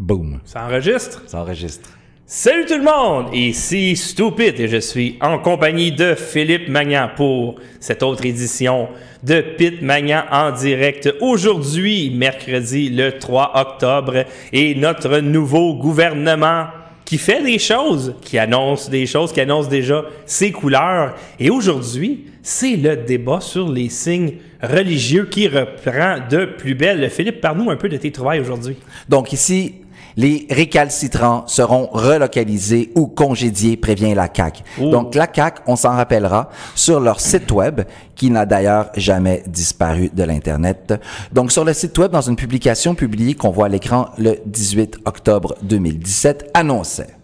[0.00, 0.40] Boom.
[0.46, 1.22] Ça enregistre?
[1.26, 1.90] Ça enregistre.
[2.24, 3.34] Salut tout le monde!
[3.34, 8.88] Ici Stupid et je suis en compagnie de Philippe Magnan pour cette autre édition
[9.22, 11.12] de Pit Magnan en direct.
[11.20, 14.24] Aujourd'hui, mercredi le 3 octobre,
[14.54, 16.68] et notre nouveau gouvernement
[17.04, 21.16] qui fait des choses, qui annonce des choses, qui annonce déjà ses couleurs.
[21.38, 27.10] Et aujourd'hui, c'est le débat sur les signes religieux qui reprend de plus belle.
[27.10, 28.76] Philippe, parle-nous un peu de tes trouvailles aujourd'hui.
[29.08, 29.74] Donc ici,
[30.16, 34.62] les récalcitrants seront relocalisés ou congédiés, prévient la CAQ.
[34.78, 37.82] Donc la CAQ, on s'en rappellera, sur leur site web,
[38.14, 40.94] qui n'a d'ailleurs jamais disparu de l'Internet.
[41.32, 44.98] Donc sur le site web, dans une publication publiée qu'on voit à l'écran le 18
[45.04, 47.14] octobre 2017, annonçait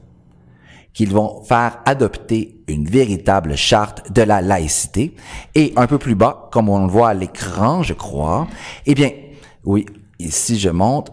[0.97, 5.15] qu'ils vont faire adopter une véritable charte de la laïcité.
[5.55, 8.49] Et un peu plus bas, comme on le voit à l'écran, je crois,
[8.87, 9.11] eh bien,
[9.67, 9.85] oui,
[10.19, 11.13] ici je monte,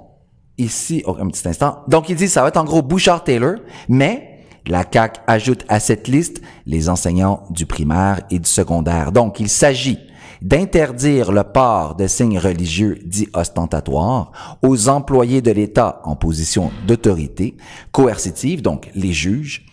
[0.58, 1.84] ici, oh, un petit instant.
[1.88, 3.56] Donc, il dit, ça va être en gros Bouchard-Taylor,
[3.90, 4.34] mais
[4.68, 9.12] la CAC ajoute à cette liste les enseignants du primaire et du secondaire.
[9.12, 10.00] Donc, il s'agit
[10.42, 17.56] d'interdire le port de signes religieux dits ostentatoires aux employés de l'État en position d'autorité
[17.92, 19.66] coercitive, donc les juges,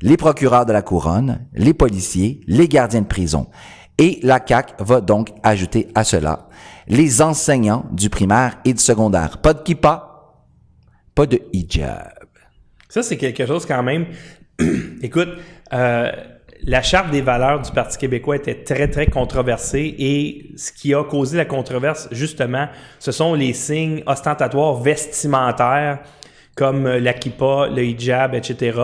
[0.00, 3.48] les procureurs de la couronne, les policiers, les gardiens de prison.
[3.98, 6.48] Et la CAC va donc ajouter à cela
[6.88, 9.38] les enseignants du primaire et du secondaire.
[9.38, 10.13] Pas de kippa,
[11.14, 12.12] pas de hijab.
[12.88, 14.06] Ça, c'est quelque chose quand même.
[15.02, 15.30] Écoute,
[15.72, 16.12] euh,
[16.62, 21.04] la charte des valeurs du Parti québécois était très, très controversée et ce qui a
[21.04, 26.00] causé la controverse, justement, ce sont les signes ostentatoires vestimentaires
[26.54, 28.78] comme la kippa, le hijab, etc.,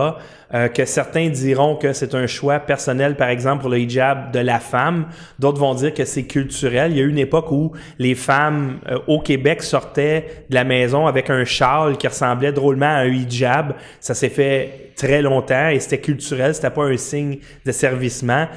[0.53, 4.39] euh, que certains diront que c'est un choix personnel, par exemple, pour le hijab de
[4.39, 5.05] la femme.
[5.39, 6.91] D'autres vont dire que c'est culturel.
[6.91, 10.65] Il y a eu une époque où les femmes euh, au Québec sortaient de la
[10.65, 13.75] maison avec un châle qui ressemblait drôlement à un hijab.
[14.01, 18.47] Ça s'est fait très longtemps et c'était culturel, c'était pas un signe de servicement.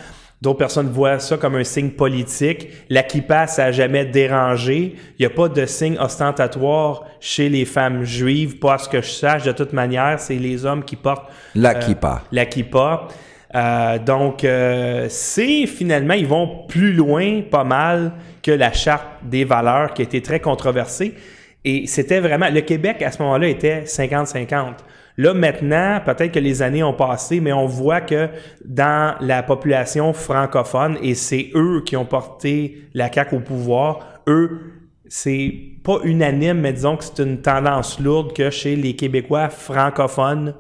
[0.45, 2.69] D'autres personnes voient ça comme un signe politique.
[2.91, 4.95] La kippa, ça n'a jamais dérangé.
[5.19, 9.01] Il n'y a pas de signe ostentatoire chez les femmes juives, pas à ce que
[9.01, 9.45] je sache.
[9.45, 12.25] De toute manière, c'est les hommes qui portent la euh, kippa.
[12.31, 13.09] La kippa.
[13.55, 18.13] Euh, donc, euh, c'est finalement, ils vont plus loin, pas mal,
[18.43, 21.15] que la charte des valeurs qui a été très controversée.
[21.65, 24.75] Et c'était vraiment, le Québec à ce moment-là était 50-50.
[25.17, 28.29] Là, maintenant, peut-être que les années ont passé, mais on voit que
[28.65, 34.61] dans la population francophone, et c'est eux qui ont porté la CAQ au pouvoir, eux,
[35.07, 35.55] c'est
[35.85, 40.55] pas unanime, mais disons que c'est une tendance lourde que chez les Québécois francophones,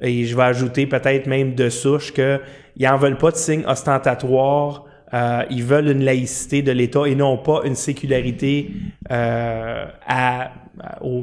[0.00, 2.40] et je vais ajouter peut-être même de souche qu'ils
[2.78, 4.84] n'en veulent pas de signes ostentatoires
[5.14, 8.72] euh, ils veulent une laïcité de l'État et non pas une sécularité
[9.10, 10.50] euh, à,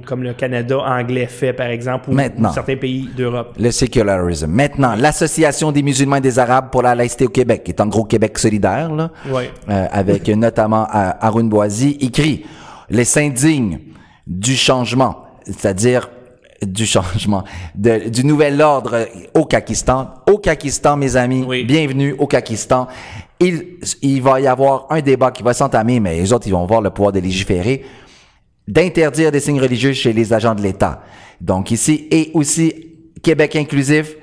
[0.05, 2.17] comme le Canada anglais fait, par exemple, ou,
[2.53, 3.55] certains pays d'Europe.
[3.59, 4.47] Le sécularisme.
[4.47, 7.88] Maintenant, l'Association des musulmans et des Arabes pour la laïcité au Québec, qui est en
[7.88, 12.45] gros Québec solidaire, là, euh, avec notamment Arun Boisy, écrit
[12.89, 13.79] «Les s'indignent
[14.25, 16.09] du changement, c'est-à-dire
[16.65, 17.44] du changement,
[17.75, 20.13] du nouvel ordre au Kakistan.
[20.31, 22.88] Au Kakistan, mes amis, bienvenue au Kakistan
[24.02, 26.81] il, va y avoir un débat qui va s'entamer, mais les autres, ils vont voir
[26.81, 27.84] le pouvoir de légiférer,
[28.68, 31.02] d'interdire des signes religieux chez les agents de l'État.
[31.42, 32.74] Donc ici, et aussi
[33.22, 34.16] Québec inclusif,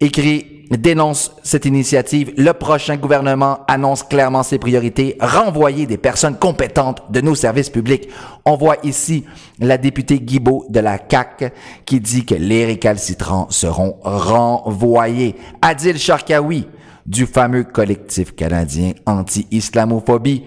[0.00, 2.32] écrit dénonce cette initiative.
[2.36, 5.16] Le prochain gouvernement annonce clairement ses priorités.
[5.20, 8.08] Renvoyer des personnes compétentes de nos services publics.
[8.44, 9.24] On voit ici
[9.60, 11.52] la députée Guibault de la CAC
[11.84, 15.36] qui dit que les récalcitrants seront renvoyés.
[15.62, 16.66] Adil Sharkawi,
[17.06, 20.44] du fameux collectif canadien anti-islamophobie,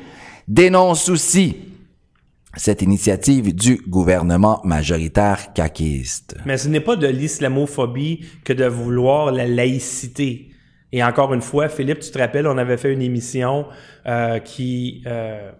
[0.47, 1.55] dénonce aussi
[2.55, 6.35] cette initiative du gouvernement majoritaire caquiste.
[6.45, 10.49] Mais ce n'est pas de l'islamophobie que de vouloir la laïcité.
[10.91, 13.67] Et encore une fois, Philippe, tu te rappelles, on avait fait une émission
[14.07, 15.51] euh, qui, euh,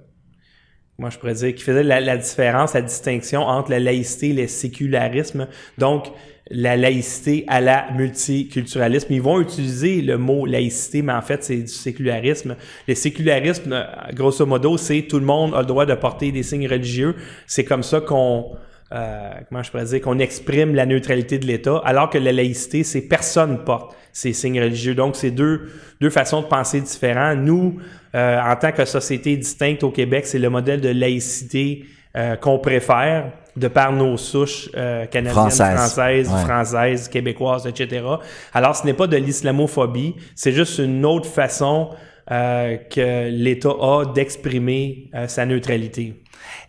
[0.98, 4.34] moi je pourrais dire, qui faisait la, la, différence, la distinction entre la laïcité et
[4.34, 5.48] le sécularisme.
[5.78, 6.08] Donc,
[6.52, 9.14] la laïcité à la multiculturalisme.
[9.14, 12.56] Ils vont utiliser le mot laïcité, mais en fait, c'est du sécularisme.
[12.88, 16.68] Le sécularisme, grosso modo, c'est tout le monde a le droit de porter des signes
[16.68, 17.16] religieux.
[17.46, 18.52] C'est comme ça qu'on,
[18.92, 22.84] euh, comment je pourrais dire, qu'on exprime la neutralité de l'État, alors que la laïcité,
[22.84, 24.96] c'est personne porte ces signes religieux.
[24.96, 25.70] Donc, c'est deux,
[26.02, 27.40] deux façons de penser différentes.
[27.40, 27.78] Nous,
[28.16, 31.86] euh, en tant que société distincte au Québec, c'est le modèle de laïcité
[32.18, 38.06] euh, qu'on préfère de par nos souches euh, canadiennes, françaises, françaises, québécoises, etc.
[38.54, 41.90] Alors, ce n'est pas de l'islamophobie, c'est juste une autre façon
[42.32, 46.22] euh, que l'État a d'exprimer euh, sa neutralité.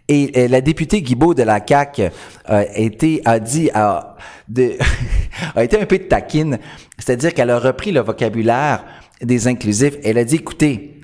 [0.08, 2.08] Et, la députée Guibault de la CAQ euh,
[2.46, 4.16] a, été, a dit, a,
[4.48, 4.78] de,
[5.54, 6.58] a été un peu taquine,
[6.98, 8.87] c'est-à-dire qu'elle a repris le vocabulaire
[9.20, 9.98] des inclusifs.
[10.02, 11.02] Elle a dit, écoutez,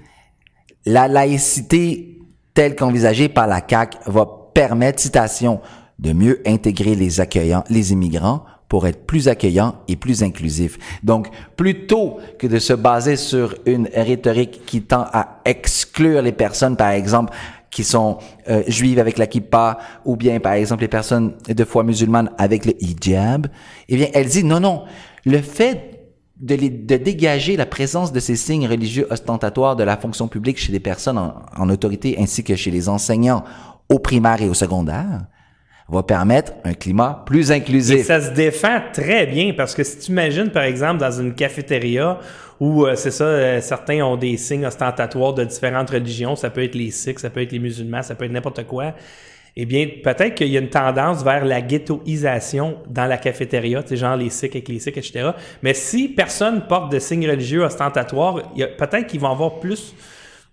[0.87, 2.16] la laïcité
[2.56, 5.61] telle qu'envisagée par la CAQ va permettre, citation,
[5.99, 10.79] de mieux intégrer les accueillants, les immigrants pour être plus accueillant et plus inclusif.
[11.03, 16.76] Donc, plutôt que de se baser sur une rhétorique qui tend à exclure les personnes,
[16.76, 17.35] par exemple,
[17.70, 18.19] qui sont
[18.49, 22.64] euh, juives avec la kippa, ou bien, par exemple, les personnes de foi musulmane avec
[22.64, 23.49] le hijab,
[23.91, 24.85] eh bien, elle dit non, non,
[25.26, 25.96] le fait
[26.41, 30.73] de, de dégager la présence de ces signes religieux ostentatoires de la fonction publique chez
[30.73, 33.44] les personnes en, en autorité ainsi que chez les enseignants
[33.88, 35.27] au primaire et au secondaire,
[35.88, 37.97] va permettre un climat plus inclusif.
[37.97, 41.35] Et ça se défend très bien parce que si tu imagines, par exemple, dans une
[41.35, 42.19] cafétéria
[42.59, 46.65] où euh, c'est ça, euh, certains ont des signes ostentatoires de différentes religions, ça peut
[46.65, 48.94] être les Sikhs, ça peut être les musulmans, ça peut être n'importe quoi.
[49.58, 53.91] Eh bien, peut-être qu'il y a une tendance vers la ghettoisation dans la cafétéria, tu
[53.91, 55.31] sais, genre les Sikhs avec les Sikhs, etc.
[55.62, 59.94] Mais si personne porte de signes religieux ostentatoires, peut-être qu'ils vont avoir plus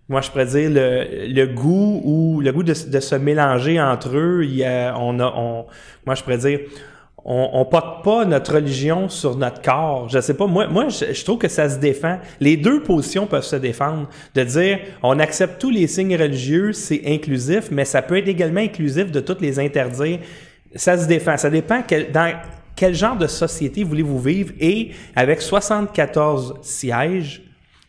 [0.09, 4.43] moi, je pourrais dire le, goût ou le goût de, de, se mélanger entre eux.
[4.43, 5.65] Il y a, on a, on,
[6.05, 6.59] moi, je pourrais dire,
[7.25, 10.09] on, on porte pas notre religion sur notre corps.
[10.09, 10.45] Je sais pas.
[10.45, 12.19] Moi, moi, je, trouve que ça se défend.
[12.39, 14.09] Les deux positions peuvent se défendre.
[14.35, 18.61] De dire, on accepte tous les signes religieux, c'est inclusif, mais ça peut être également
[18.61, 20.19] inclusif de toutes les interdire.
[20.75, 21.37] Ça se défend.
[21.37, 21.81] Ça dépend
[22.13, 22.33] dans
[22.75, 27.41] quel genre de société voulez-vous vivre et avec 74 sièges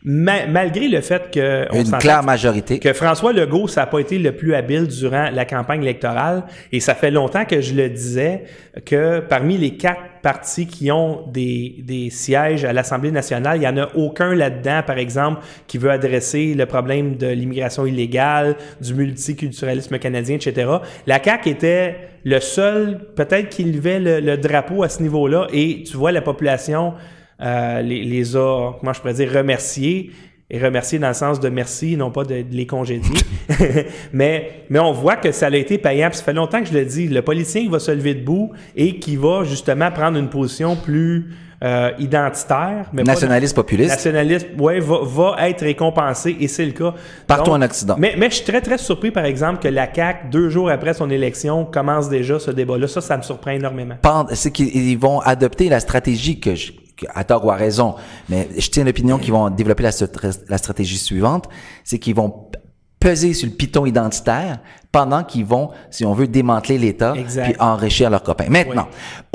[0.05, 2.77] malgré le fait que une claire majorité.
[2.77, 6.43] que François Legault ça n'a pas été le plus habile durant la campagne électorale.
[6.71, 8.43] Et ça fait longtemps que je le disais
[8.85, 13.67] que parmi les quatre partis qui ont des, des sièges à l'Assemblée nationale, il y
[13.67, 18.93] en a aucun là-dedans par exemple qui veut adresser le problème de l'immigration illégale, du
[18.93, 20.69] multiculturalisme canadien, etc.
[21.07, 25.47] La CAQ était le seul peut-être qui levait le drapeau à ce niveau-là.
[25.51, 26.93] Et tu vois la population
[27.41, 30.11] euh, les, les, a, comment je pourrais dire, remerciés.
[30.47, 33.17] Et remercier dans le sens de merci, non pas de, les congédier.
[34.13, 36.09] mais, mais on voit que ça a été payant.
[36.11, 37.07] ça fait longtemps que je le dis.
[37.07, 41.31] Le politicien va se lever debout et qui va justement prendre une position plus
[41.63, 42.89] euh, identitaire.
[42.93, 43.89] Mais nationaliste populiste.
[43.89, 46.93] Nationaliste, ouais, va, va être récompensé et c'est le cas.
[47.25, 47.95] Partout en Occident.
[47.97, 50.93] Mais, mais je suis très, très surpris, par exemple, que la CAQ, deux jours après
[50.93, 52.87] son élection, commence déjà ce débat-là.
[52.87, 53.95] Ça, ça me surprend énormément.
[54.33, 56.71] C'est qu'ils vont adopter la stratégie que je,
[57.13, 57.95] à tort ou à raison,
[58.29, 59.91] mais je tiens l'opinion qu'ils vont développer la,
[60.49, 61.49] la stratégie suivante,
[61.83, 62.49] c'est qu'ils vont
[62.99, 64.59] peser sur le piton identitaire
[64.91, 68.49] pendant qu'ils vont, si on veut, démanteler l'État puis enrichir leurs copains.
[68.49, 68.87] Maintenant,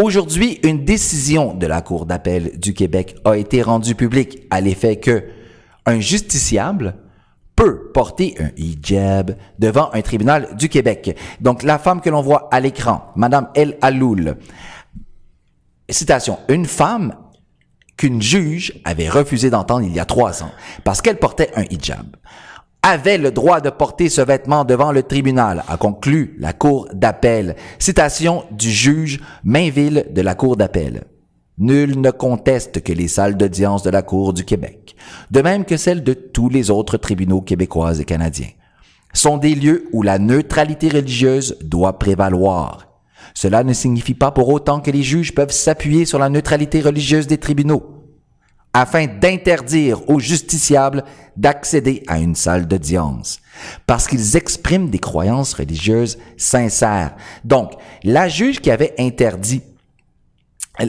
[0.02, 4.96] aujourd'hui, une décision de la Cour d'appel du Québec a été rendue publique à l'effet
[4.96, 5.24] que
[5.86, 6.96] un justiciable
[7.54, 11.16] peut porter un hijab devant un tribunal du Québec.
[11.40, 14.36] Donc, la femme que l'on voit à l'écran, Madame El Aloul,
[15.88, 17.14] citation, une femme
[18.00, 20.52] qu'une juge avait refusé d'entendre il y a trois ans
[20.84, 22.16] parce qu'elle portait un hijab
[22.82, 27.56] avait le droit de porter ce vêtement devant le tribunal, a conclu la Cour d'appel.
[27.78, 31.04] Citation du juge Mainville de la Cour d'appel.
[31.58, 34.96] Nul ne conteste que les salles d'audience de la Cour du Québec,
[35.30, 38.48] de même que celles de tous les autres tribunaux québécois et canadiens,
[39.12, 42.89] sont des lieux où la neutralité religieuse doit prévaloir
[43.34, 47.26] cela ne signifie pas pour autant que les juges peuvent s'appuyer sur la neutralité religieuse
[47.26, 48.00] des tribunaux
[48.72, 51.04] afin d'interdire aux justiciables
[51.36, 53.40] d'accéder à une salle d'audience,
[53.86, 57.16] parce qu'ils expriment des croyances religieuses sincères.
[57.44, 57.72] Donc,
[58.04, 59.62] la juge qui avait interdit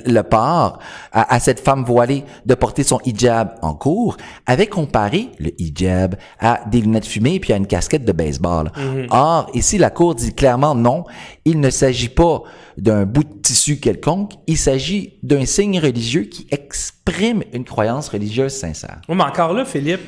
[0.05, 0.79] le port
[1.11, 6.61] à, cette femme voilée de porter son hijab en cours avait comparé le hijab à
[6.69, 8.71] des lunettes fumées puis à une casquette de baseball.
[8.77, 9.07] Mhm.
[9.09, 11.05] Or, ici, la Cour dit clairement non,
[11.45, 12.43] il ne s'agit pas
[12.77, 18.53] d'un bout de tissu quelconque, il s'agit d'un signe religieux qui exprime une croyance religieuse
[18.53, 19.01] sincère.
[19.09, 20.01] mais encore là, Philippe,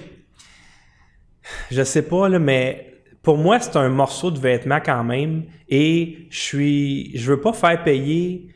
[1.72, 6.28] je sais pas, là, mais pour moi, c'est un morceau de vêtement quand même et
[6.30, 8.50] je suis, je veux pas faire payer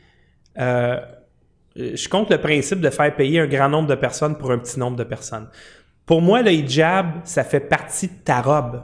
[0.60, 0.98] euh,
[1.78, 4.80] je compte le principe de faire payer un grand nombre de personnes pour un petit
[4.80, 5.48] nombre de personnes.
[6.06, 8.82] Pour moi, le hijab, ça fait partie de ta robe.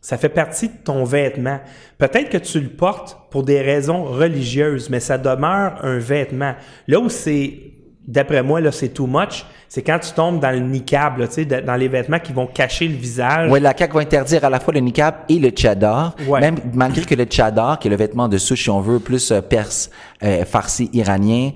[0.00, 1.58] Ça fait partie de ton vêtement.
[1.98, 6.54] Peut-être que tu le portes pour des raisons religieuses, mais ça demeure un vêtement.
[6.86, 7.75] Là où c'est
[8.06, 9.44] d'après moi, là, c'est too much.
[9.68, 12.86] C'est quand tu tombes dans le niqab, tu sais, dans les vêtements qui vont cacher
[12.86, 13.50] le visage.
[13.50, 16.14] Oui, la CAQ va interdire à la fois le niqab et le tchadar.
[16.40, 19.32] Même malgré que le tchadar, qui est le vêtement de souche, si on veut, plus
[19.32, 19.90] euh, perse,
[20.22, 21.50] euh, farci iranien,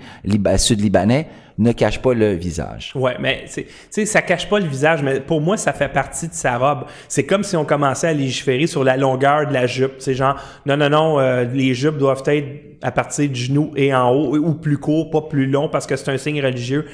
[0.56, 1.28] sud-libanais,
[1.60, 2.92] ne cache pas le visage.
[2.94, 6.26] Ouais, mais tu sais, ça cache pas le visage, mais pour moi, ça fait partie
[6.26, 6.86] de sa robe.
[7.06, 9.96] C'est comme si on commençait à légiférer sur la longueur de la jupe.
[9.98, 12.48] C'est genre, non, non, non, euh, les jupes doivent être
[12.80, 15.96] à partir du genou et en haut, ou plus court, pas plus long, parce que
[15.96, 16.86] c'est un signe religieux.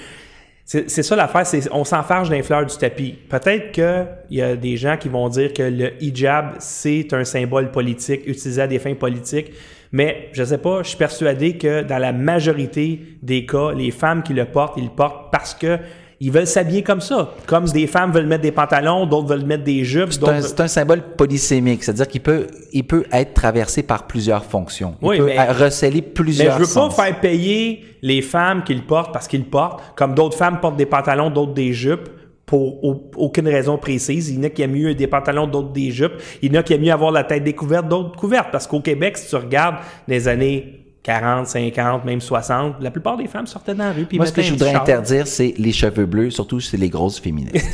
[0.65, 3.17] C'est ça l'affaire, c'est on s'enfarge d'un fleur du tapis.
[3.29, 7.71] Peut-être qu'il y a des gens qui vont dire que le hijab, c'est un symbole
[7.71, 9.53] politique utilisé à des fins politiques.
[9.97, 14.23] Mais je sais pas, je suis persuadé que dans la majorité des cas, les femmes
[14.23, 15.79] qui le portent, ils le portent parce que
[16.21, 17.31] ils veulent s'habiller comme ça.
[17.47, 20.13] Comme des femmes veulent mettre des pantalons, d'autres veulent mettre des jupes.
[20.13, 24.97] C'est un, symbole polysémique, c'est-à-dire qu'il peut, il peut être traversé par plusieurs fonctions.
[25.01, 28.75] Il oui, peut mais, receler plusieurs Mais je veux pas faire payer les femmes qui
[28.75, 32.11] le portent parce qu'ils le portent, comme d'autres femmes portent des pantalons, d'autres des jupes
[32.47, 32.85] pour
[33.17, 34.31] aucune raison précise.
[34.31, 36.15] Il y en a qui aiment mieux des pantalons, d'autres des jupes.
[36.41, 38.49] Il y en a qui aiment mieux avoir la tête découverte, d'autres couvertes.
[38.53, 39.77] Parce qu'au Québec, si tu regardes
[40.07, 44.07] les années 40, 50, même 60, la plupart des femmes sortaient dans la rue.
[44.07, 47.21] Puis Moi, ce que je voudrais interdire, c'est les cheveux bleus, surtout c'est les grosses
[47.21, 47.67] féministes.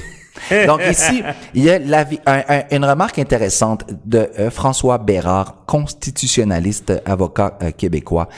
[0.67, 1.23] Donc ici,
[1.55, 7.71] il y a la, un, une remarque intéressante de euh, François Bérard, constitutionnaliste, avocat euh,
[7.71, 8.29] québécois,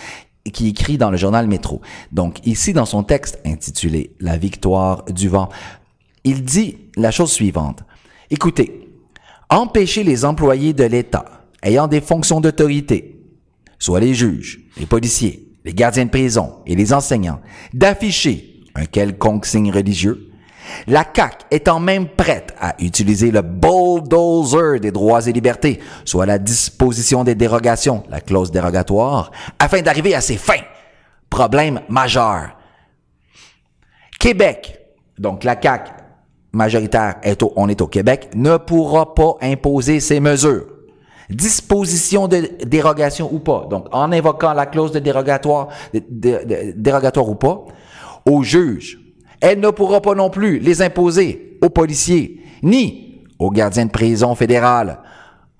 [0.53, 1.81] qui écrit dans le journal Métro.
[2.13, 5.49] Donc ici, dans son texte intitulé La victoire du vent,
[6.25, 7.85] il dit la chose suivante.
[8.31, 8.89] Écoutez,
[9.51, 13.21] empêcher les employés de l'État ayant des fonctions d'autorité,
[13.79, 17.41] soit les juges, les policiers, les gardiens de prison et les enseignants,
[17.73, 20.31] d'afficher un quelconque signe religieux,
[20.87, 26.39] la CAC étant même prête à utiliser le bulldozer des droits et libertés, soit la
[26.39, 30.65] disposition des dérogations, la clause dérogatoire, afin d'arriver à ses fins.
[31.29, 32.57] Problème majeur.
[34.19, 34.81] Québec,
[35.19, 36.04] donc la CAC
[36.55, 40.67] majoritaire au, on est au Québec, ne pourra pas imposer ces mesures.
[41.31, 43.67] Disposition de dérogation ou pas.
[43.71, 47.65] Donc, en invoquant la clause de dérogatoire, ou pas,
[48.27, 48.99] aux juges.
[49.41, 54.35] Elle ne pourra pas non plus les imposer aux policiers, ni aux gardiens de prison
[54.35, 55.01] fédérale.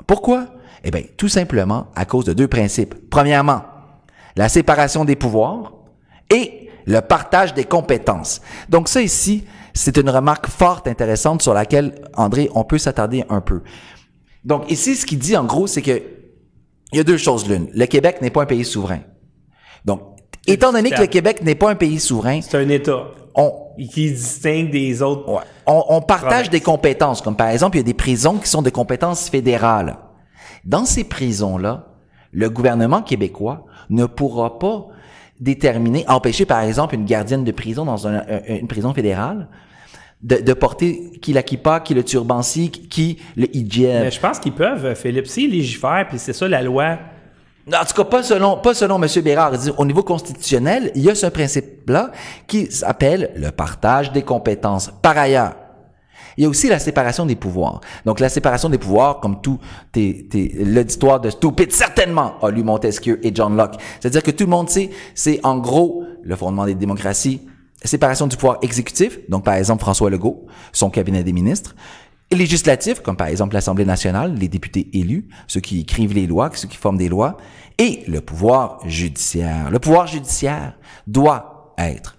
[0.07, 0.47] Pourquoi?
[0.85, 2.95] Eh bien, tout simplement à cause de deux principes.
[3.11, 3.63] Premièrement,
[4.37, 5.73] la séparation des pouvoirs
[6.31, 8.41] et le partage des compétences.
[8.69, 9.45] Donc ça ici,
[9.75, 13.61] c'est une remarque forte, intéressante, sur laquelle, André, on peut s'attarder un peu.
[14.45, 16.03] Donc ici, ce qu'il dit en gros, c'est que
[16.93, 17.69] il y a deux choses l'une.
[17.75, 19.01] Le Québec n'est pas un pays souverain.
[19.85, 20.01] Donc,
[20.47, 23.07] étant donné que le Québec n'est pas un pays souverain, c'est un État.
[23.35, 25.29] On, qui distingue des autres.
[25.29, 28.49] Ouais, on, on, partage des compétences, comme par exemple, il y a des prisons qui
[28.49, 29.97] sont de compétences fédérales.
[30.65, 31.89] Dans ces prisons-là,
[32.31, 34.87] le gouvernement québécois ne pourra pas
[35.41, 39.49] déterminer, empêcher par exemple une gardienne de prison dans un, une prison fédérale
[40.23, 44.05] de, de, porter qui la kippa, qui le turbanci, qui le hijab.
[44.05, 45.27] Mais je pense qu'ils peuvent, Philippe.
[45.27, 46.99] S'ils légifèrent, puis c'est ça la loi.
[47.69, 49.09] En tout cas, pas selon, pas selon M.
[49.23, 49.53] Bérard.
[49.79, 52.11] Au niveau constitutionnel, il y a ce principe-là
[52.47, 54.91] qui s'appelle le partage des compétences.
[55.03, 55.55] Par ailleurs,
[56.37, 57.81] il y a aussi la séparation des pouvoirs.
[58.05, 59.59] Donc, la séparation des pouvoirs, comme tout
[59.95, 63.77] l'auditoire de Stupid, certainement, a lu Montesquieu et John Locke.
[64.01, 67.41] C'est-à-dire que tout le monde sait, c'est en gros le fondement des démocraties,
[67.85, 71.75] séparation du pouvoir exécutif, donc par exemple François Legault, son cabinet des ministres,
[72.31, 76.51] et législatif, comme par exemple l'Assemblée nationale, les députés élus, ceux qui écrivent les lois,
[76.55, 77.37] ceux qui forment des lois,
[77.79, 79.71] et le pouvoir judiciaire.
[79.71, 80.75] Le pouvoir judiciaire
[81.07, 82.14] doit être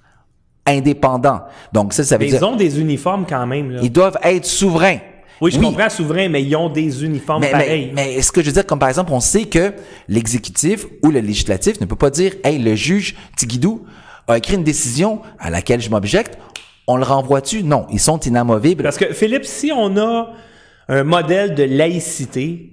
[0.66, 1.42] indépendant.
[1.74, 2.40] Donc ça, ça veut mais dire...
[2.42, 3.72] Ils ont des uniformes quand même.
[3.72, 3.80] Là.
[3.84, 5.00] Ils doivent être souverains.
[5.42, 7.92] Oui, je comprends souverain, mais ils ont des uniformes mais, pareils.
[7.94, 9.74] Mais, mais ce que je veux dire, comme par exemple, on sait que
[10.08, 13.86] l'exécutif ou le législatif ne peut pas dire, hey, le juge Tigidou
[14.28, 16.38] a écrit une décision à laquelle je m'objecte,
[16.88, 17.64] on le renvoie-tu?
[17.64, 18.84] Non, ils sont inamovibles.
[18.84, 20.32] Parce que, Philippe, si on a
[20.88, 22.72] un modèle de laïcité,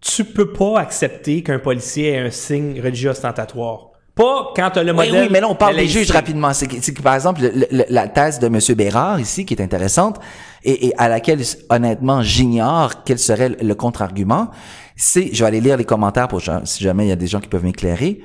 [0.00, 3.91] tu peux pas accepter qu'un policier ait un signe religieux ostentatoire.
[4.14, 5.12] Pas quand as le modèle.
[5.12, 6.52] Oui, oui, mais là, on parle des juges rapidement.
[6.52, 8.58] C'est que, par exemple, le, le, la thèse de M.
[8.76, 10.18] Bérard, ici, qui est intéressante,
[10.64, 11.40] et, et à laquelle,
[11.70, 14.50] honnêtement, j'ignore quel serait le contre-argument,
[14.96, 17.40] c'est, je vais aller lire les commentaires pour si jamais il y a des gens
[17.40, 18.20] qui peuvent m'éclairer,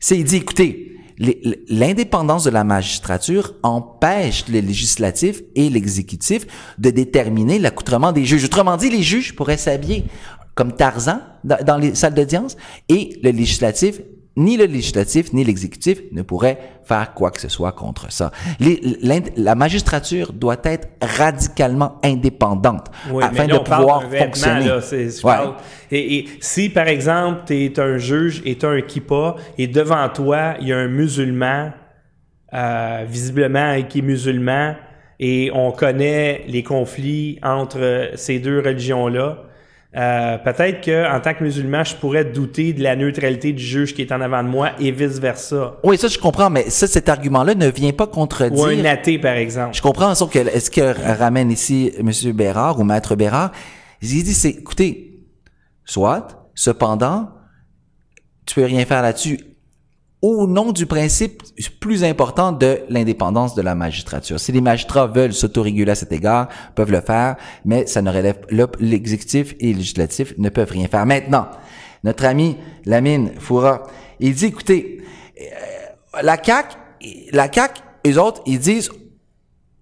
[0.00, 0.98] c'est, il dit, écoutez,
[1.68, 6.46] l'indépendance de la magistrature empêche le législatif et l'exécutif
[6.78, 8.44] de déterminer l'accoutrement des juges.
[8.44, 10.04] Autrement dit, les juges pourraient s'habiller
[10.54, 12.56] comme Tarzan dans les salles d'audience
[12.88, 14.00] et le législatif
[14.36, 18.32] ni le législatif ni l'exécutif ne pourraient faire quoi que ce soit contre ça.
[18.60, 18.80] Les,
[19.36, 24.66] la magistrature doit être radicalement indépendante oui, afin là, de pouvoir fonctionner.
[24.66, 25.52] Là, ouais.
[25.90, 29.66] et, et, si, par exemple, tu es un juge et tu as un kippa et
[29.66, 31.72] devant toi, il y a un musulman,
[32.54, 34.74] euh, visiblement qui est musulman,
[35.20, 39.44] et on connaît les conflits entre ces deux religions-là,
[39.94, 43.94] euh, peut-être que en tant que musulman, je pourrais douter de la neutralité du juge
[43.94, 45.76] qui est en avant de moi et vice versa.
[45.84, 48.58] Oui, ça je comprends, mais ça, cet argument-là ne vient pas contredire.
[48.58, 49.76] Ou un athée, par exemple.
[49.76, 52.10] Je comprends, sauf que est-ce que ramène ici M.
[52.32, 53.52] Bérard ou Maître Bérard,
[54.00, 55.20] il dit, c'est, écoutez,
[55.84, 57.28] soit, cependant,
[58.46, 59.38] tu peux rien faire là-dessus
[60.22, 61.42] au nom du principe
[61.80, 64.38] plus important de l'indépendance de la magistrature.
[64.38, 68.38] Si les magistrats veulent s'autoréguler à cet égard, peuvent le faire, mais ça ne relève
[68.78, 71.04] l'exécutif et le législatif ne peuvent rien faire.
[71.06, 71.48] Maintenant,
[72.04, 73.82] notre ami Lamine Foura,
[74.20, 75.02] il dit écoutez,
[75.40, 76.78] euh, la CAC,
[77.32, 78.90] la CAC, eux autres, ils disent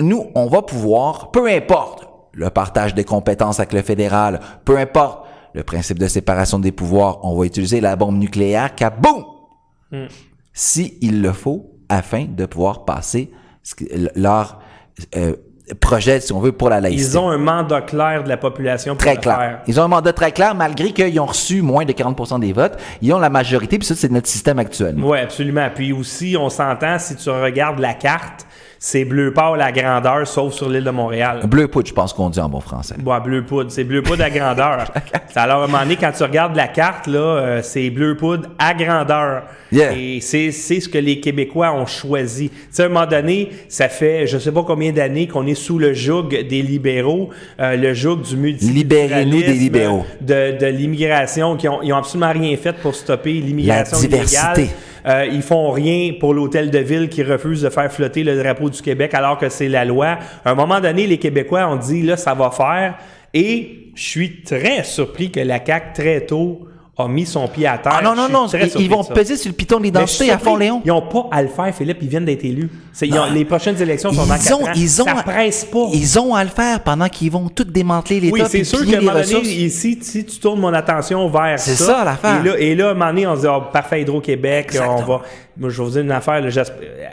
[0.01, 5.27] nous, on va pouvoir, peu importe le partage des compétences avec le fédéral, peu importe
[5.53, 9.25] le principe de séparation des pouvoirs, on va utiliser la bombe nucléaire, kaboum!
[10.61, 13.31] Hmm si il le faut, afin de pouvoir passer
[14.15, 14.61] leur
[15.17, 15.33] euh,
[15.81, 17.13] projet, si on veut, pour la laïcité.
[17.13, 19.63] Ils ont un mandat clair de la population pour très clair.
[19.67, 22.79] Ils ont un mandat très clair, malgré qu'ils ont reçu moins de 40% des votes.
[23.01, 24.97] Ils ont la majorité, puis ça, c'est notre système actuel.
[24.99, 25.71] Oui, absolument.
[25.75, 28.47] Puis aussi, on s'entend, si tu regardes la carte,
[28.83, 31.41] c'est bleu pâle la grandeur, sauf sur l'île de Montréal.
[31.45, 32.95] Bleu poudre, je pense qu'on dit en bon français.
[33.05, 33.71] Ouais, bleu poudre.
[33.71, 34.87] C'est bleu poudre à grandeur.
[35.35, 38.49] Alors, à un moment donné, quand tu regardes la carte, là, euh, c'est bleu poudre
[38.59, 39.43] à grandeur.
[39.71, 42.49] Et c'est, c'est ce que les Québécois ont choisi.
[42.49, 45.55] Tu sais, à un moment donné, ça fait je sais pas combien d'années qu'on est
[45.55, 47.29] sous le joug des libéraux,
[47.61, 48.79] euh, le joug du multiculturalisme.
[48.79, 50.07] Libérez-nous des libéraux.
[50.23, 53.99] De, de l'immigration, qui ont, ils ont absolument rien fait pour stopper l'immigration.
[53.99, 54.71] Illégale.
[55.07, 58.71] Euh, ils font rien pour l'hôtel de ville qui refuse de faire flotter le drapeau
[58.71, 60.19] du Québec alors que c'est la loi.
[60.45, 62.99] À un moment donné, les Québécois ont dit là, ça va faire.
[63.33, 66.67] Et je suis très surpris que la CAQ, très tôt,
[67.05, 67.97] a mis son pied à terre.
[67.99, 68.47] Ah non, non, non,
[68.79, 70.83] ils, vont peser sur le piton de l'identité à fond, Léon.
[70.85, 72.71] Ils n'ont pas à le faire, Philippe, ils viennent d'être élus.
[73.03, 73.29] Ah.
[73.33, 75.87] les prochaines élections sont dans ils ont, Ils ont, ça presse pas.
[75.93, 78.99] Ils ont à le faire pendant qu'ils vont tout démanteler les Oui, c'est sûr qu'à
[78.99, 81.71] un moment donné, ici, si tu tournes mon attention vers ça.
[81.71, 82.41] C'est ça, l'affaire.
[82.41, 85.03] Et là, et là, à un moment donné, on se dit, oh, parfait, Hydro-Québec, on
[85.03, 85.23] va.
[85.57, 86.49] Moi, je vais vous dire une affaire, là,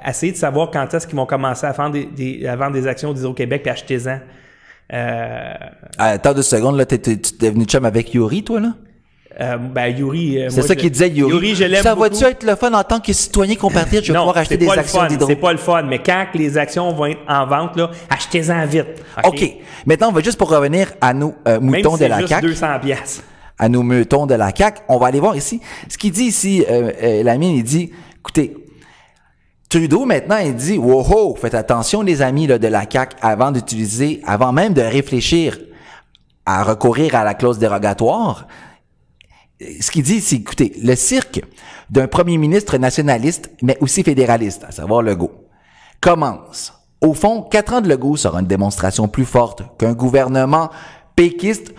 [0.07, 2.87] essayer de savoir quand est-ce qu'ils vont commencer à vendre des, des, à vendre des
[2.87, 4.19] actions d'Hydro-Québec, puis achetez-en.
[4.93, 5.53] Euh...
[5.97, 8.73] Attends deux secondes, là, t'es, t'es devenu chum avec Yuri, toi, là?
[9.39, 10.41] Euh, ben, Yuri.
[10.41, 11.31] Euh, c'est ça qu'il disait, Yuri.
[11.31, 14.03] Yuri je l'aime ça va-tu être le fun en tant que citoyen compatriote?
[14.03, 15.27] Je vais pouvoir acheter des actions d'hydro.
[15.27, 19.03] C'est pas le fun, mais quand les actions vont être en vente, là, achetez-en vite.
[19.23, 19.57] OK?
[19.85, 22.47] Maintenant, on va juste pour revenir à nos euh, moutons de la juste CAQ.
[22.47, 23.23] 200 pièces.
[23.59, 24.81] À nos moutons de la CAQ.
[24.87, 25.61] On va aller voir ici.
[25.89, 26.65] Ce qu'il dit ici,
[27.23, 28.55] Lamine, il dit, écoutez,
[29.69, 34.21] Trudeau, maintenant, il dit, wow, faites attention, les amis là, de la CAQ, avant d'utiliser,
[34.25, 35.57] avant même de réfléchir
[36.45, 38.47] à recourir à la clause dérogatoire,
[39.59, 41.41] ce qu'il dit, c'est, écoutez, le cirque
[41.89, 45.31] d'un premier ministre nationaliste, mais aussi fédéraliste, à savoir Legault,
[45.99, 46.73] commence.
[47.01, 50.69] Au fond, quatre ans de Legault sera une démonstration plus forte qu'un gouvernement
[51.15, 51.73] péquiste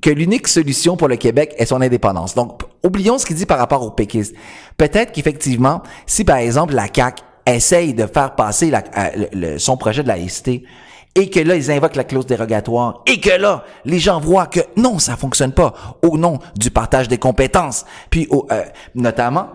[0.00, 2.34] que l'unique solution pour le Québec est son indépendance.
[2.34, 4.34] Donc, oublions ce qu'il dit par rapport aux péquistes.
[4.76, 10.02] Peut-être qu'effectivement, si par exemple la CAQ essaye de faire passer la, euh, son projet
[10.02, 10.64] de laïcité
[11.14, 14.60] et que là, ils invoquent la clause dérogatoire, et que là, les gens voient que
[14.76, 18.62] non, ça fonctionne pas, au nom du partage des compétences, puis euh,
[18.94, 19.48] notamment,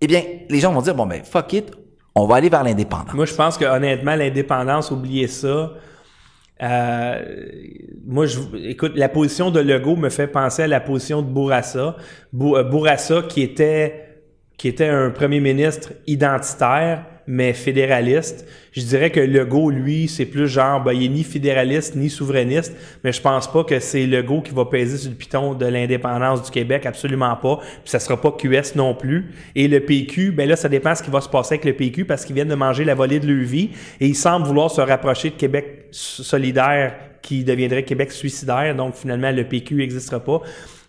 [0.00, 1.72] eh bien, les gens vont dire, bon, ben, fuck it,
[2.14, 3.14] on va aller vers l'indépendance.
[3.14, 5.72] Moi, je pense que honnêtement, l'indépendance, oubliez ça.
[6.62, 7.20] Euh,
[8.06, 11.96] moi, je, écoute, la position de Legault me fait penser à la position de Bourassa.
[12.40, 14.22] Euh, Bourassa, qui était,
[14.58, 18.46] qui était un premier ministre identitaire, mais fédéraliste.
[18.72, 22.74] Je dirais que Legault, lui, c'est plus genre, ben, il est ni fédéraliste ni souverainiste,
[23.04, 26.42] mais je pense pas que c'est Legault qui va peser sur le piton de l'indépendance
[26.42, 27.58] du Québec, absolument pas.
[27.58, 29.30] Puis ça sera pas QS non plus.
[29.54, 32.04] Et le PQ, ben là, ça dépend ce qui va se passer avec le PQ
[32.04, 34.80] parce qu'ils viennent de manger la volée de leur vie et ils semblent vouloir se
[34.80, 38.74] rapprocher de Québec solidaire qui deviendrait Québec suicidaire.
[38.74, 40.42] Donc finalement, le PQ n'existera pas.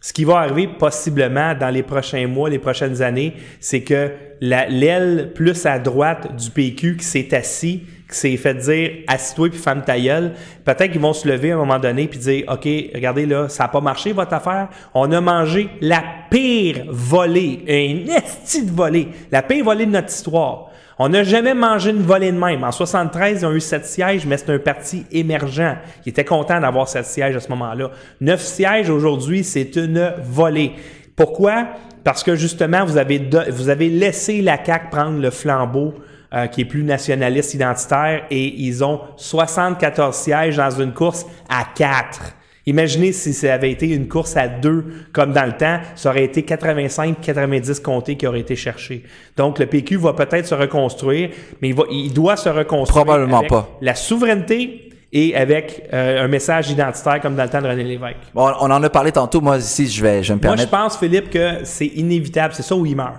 [0.03, 4.11] Ce qui va arriver possiblement dans les prochains mois, les prochaines années, c'est que
[4.41, 9.57] l'aile plus à droite du PQ qui s'est assis, qui s'est fait dire assis-toi puis
[9.57, 13.25] femme ta peut-être qu'ils vont se lever à un moment donné puis dire OK, regardez
[13.25, 14.67] là, ça n'a pas marché votre affaire.
[14.93, 20.09] On a mangé la pire volée, une esti de volée, la pire volée de notre
[20.09, 20.72] histoire.
[20.99, 22.63] On n'a jamais mangé une volée de même.
[22.63, 25.77] En 73, ils ont eu sept sièges, mais c'est un parti émergent.
[26.05, 27.89] Ils étaient contents d'avoir sept sièges à ce moment-là.
[28.21, 30.73] Neuf sièges aujourd'hui, c'est une volée.
[31.15, 31.67] Pourquoi?
[32.03, 35.93] Parce que justement, vous avez, vous avez laissé la CAQ prendre le flambeau
[36.33, 41.65] euh, qui est plus nationaliste identitaire et ils ont 74 sièges dans une course à
[41.75, 42.33] quatre.
[42.65, 46.23] Imaginez si ça avait été une course à deux, comme dans le temps, ça aurait
[46.23, 49.03] été 85-90 comtés qui auraient été cherchés.
[49.35, 51.29] Donc, le PQ va peut-être se reconstruire,
[51.61, 53.03] mais il, va, il doit se reconstruire.
[53.05, 53.69] Probablement pas.
[53.81, 58.15] La souveraineté et avec euh, un message identitaire comme dans le temps de René Lévesque.
[58.33, 59.41] Bon, on en a parlé tantôt.
[59.41, 60.71] Moi, ici, je vais, je vais me Moi, je permettre.
[60.71, 62.53] pense, Philippe, que c'est inévitable.
[62.53, 63.15] C'est ça où il meurt.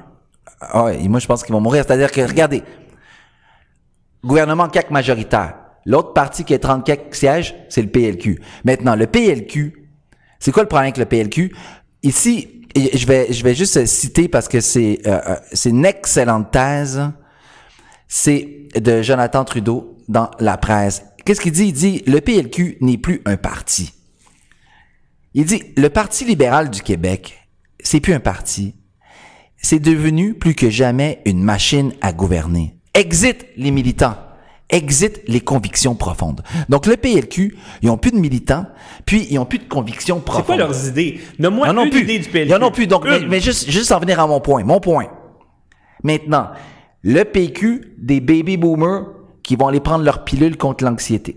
[0.61, 1.85] Ah ouais, moi, je pense qu'ils vont mourir.
[1.87, 2.63] C'est-à-dire que, regardez,
[4.25, 5.55] gouvernement CAC majoritaire.
[5.87, 8.41] L'autre parti qui 30 quelques sièges, c'est le PLQ.
[8.65, 9.91] Maintenant, le PLQ,
[10.39, 11.55] c'est quoi le problème avec le PLQ?
[12.03, 17.03] Ici, je vais, juste citer parce que c'est, euh, euh, c'est une excellente thèse.
[18.09, 21.05] C'est de Jonathan Trudeau dans la presse.
[21.25, 21.67] Qu'est-ce qu'il dit?
[21.67, 23.93] Il dit, le PLQ n'est plus un parti.
[25.37, 27.49] Il dit, le Parti libéral du Québec,
[27.81, 28.77] c'est plus un parti.
[29.57, 32.77] C'est devenu plus que jamais une machine à gouverner.
[32.95, 34.17] Exit les militants.
[34.75, 36.43] Exit les convictions profondes.
[36.69, 38.67] Donc, le PLQ, ils ont plus de militants,
[39.07, 40.47] puis ils ont plus de convictions C'est profondes.
[40.47, 41.21] quoi leurs idées?
[41.39, 42.01] Nomme-moi une plus.
[42.03, 42.49] idée du PLQ.
[42.49, 42.87] Ils en ont plus.
[42.89, 44.65] Donc, mais juste, juste en venir à mon point.
[44.65, 45.07] Mon point.
[46.03, 46.49] Maintenant,
[47.03, 49.07] le PQ des baby boomers
[49.45, 51.37] qui vont aller prendre leur pilule contre l'anxiété.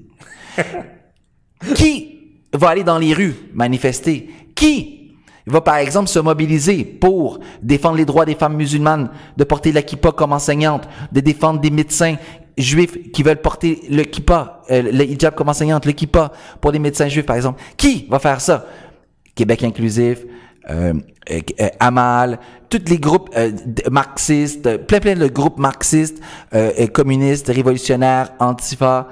[1.75, 2.19] qui
[2.53, 4.29] va aller dans les rues manifester?
[4.55, 5.13] Qui
[5.45, 9.81] va, par exemple, se mobiliser pour défendre les droits des femmes musulmanes, de porter la
[9.83, 12.15] kippa comme enseignante, de défendre des médecins
[12.57, 16.79] juifs qui veulent porter le kippa, euh, le hijab comme enseignante, le kippa pour des
[16.79, 17.61] médecins juifs, par exemple.
[17.77, 18.65] Qui va faire ça?
[19.35, 20.19] Québec inclusif,
[20.69, 20.93] euh,
[21.29, 22.39] euh, euh, Amal,
[22.69, 23.51] tous les groupes euh,
[23.91, 26.19] marxistes, plein plein de groupes marxistes,
[26.53, 29.07] euh, communistes, révolutionnaires, antifa,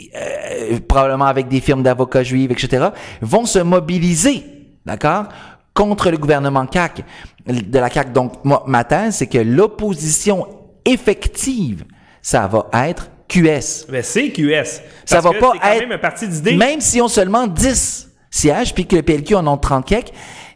[0.00, 2.88] euh, probablement avec des firmes d'avocats juifs, etc.,
[3.22, 4.42] vont se mobiliser,
[4.84, 5.28] d'accord,
[5.72, 7.04] contre le gouvernement CAC,
[7.46, 8.12] de la CAC.
[8.12, 10.46] Donc, moi, ma thèse, c'est que l'opposition
[10.84, 11.84] effective,
[12.28, 13.86] ça va être QS.
[13.88, 14.80] Ben, c'est QS.
[15.04, 16.26] Ça va que pas quand être- même un parti.
[16.56, 20.10] Même si on seulement 10 sièges, puis que le PLQ en ont 30 quelques,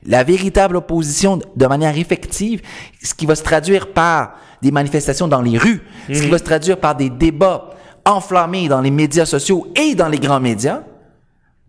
[0.05, 2.61] la véritable opposition de- manière effective,
[3.01, 6.21] ce qui va se traduire par des manifestations dans les rues, ce Mhm.
[6.23, 7.71] qui va se traduire par des débats
[8.05, 10.81] enflammés dans les médias sociaux et dans les grands médias,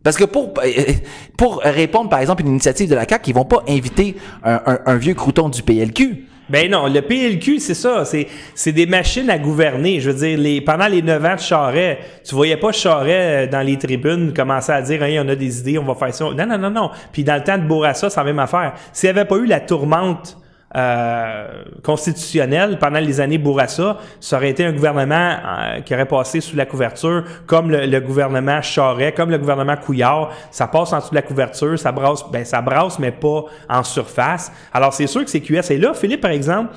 [0.03, 0.93] parce que pour, euh,
[1.37, 4.61] pour répondre, par exemple, à une initiative de la CAQ, ils vont pas inviter un,
[4.65, 6.25] un- un vieux crouton du PLQ.
[6.51, 8.03] Ben non, le PLQ, c'est ça.
[8.03, 10.01] C'est, des machines à gouverner.
[10.01, 13.47] Je veux dire, les, pendant les neuf ans de Charret, tu voyais pas Charret euh,
[13.47, 16.25] dans les tribunes commencer à dire, hey, on a des idées, on va faire ça.
[16.25, 16.91] Non, non, non, non.
[17.13, 18.73] Puis dans le temps de Bourassa, c'est la même affaire.
[18.91, 20.40] S'il n'y avait pas eu la tourmente
[20.75, 26.39] euh, constitutionnelle pendant les années Bourassa, ça aurait été un gouvernement euh, qui aurait passé
[26.39, 30.31] sous la couverture, comme le, le gouvernement Charret, comme le gouvernement Couillard.
[30.49, 33.83] Ça passe en dessous de la couverture, ça brasse, ben ça brasse, mais pas en
[33.83, 34.51] surface.
[34.73, 35.71] Alors c'est sûr que c'est QS.
[35.71, 36.73] Et là, Philippe, par exemple,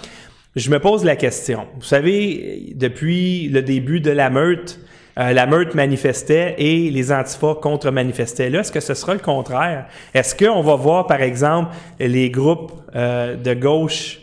[0.57, 1.67] je me pose la question.
[1.77, 4.79] Vous savez, depuis le début de la meute,
[5.19, 8.51] euh, la meute manifestait et les antifas contre-manifestaient.
[8.51, 9.87] Là, est-ce que ce sera le contraire?
[10.13, 14.19] Est-ce qu'on va voir, par exemple, les groupes euh, de gauche,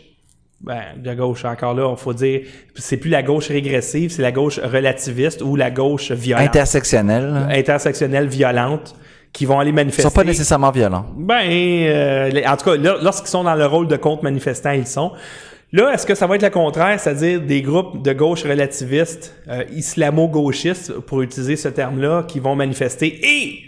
[0.60, 2.42] ben, de gauche encore là, il faut dire,
[2.76, 7.24] c'est plus la gauche régressive, c'est la gauche relativiste ou la gauche violente, Intersectionnel.
[7.32, 7.46] là.
[7.56, 8.94] intersectionnelle violente,
[9.32, 10.02] qui vont aller Ils manifester.
[10.02, 11.06] sont pas nécessairement violents.
[11.16, 15.12] Ben, euh, en tout cas, là, lorsqu'ils sont dans le rôle de contre-manifestants, ils sont.
[15.74, 19.64] Là, est-ce que ça va être le contraire, c'est-à-dire des groupes de gauche relativistes, euh,
[19.74, 23.60] islamo-gauchistes, pour utiliser ce terme-là, qui vont manifester, et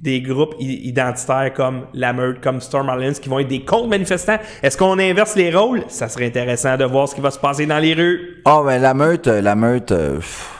[0.00, 4.38] des groupes identitaires comme la Meute, comme Storm Islands, qui vont être des contre-manifestants?
[4.64, 5.84] Est-ce qu'on inverse les rôles?
[5.86, 8.42] Ça serait intéressant de voir ce qui va se passer dans les rues.
[8.46, 10.50] Oh, ben, la meute, euh, la meute, euh, pff,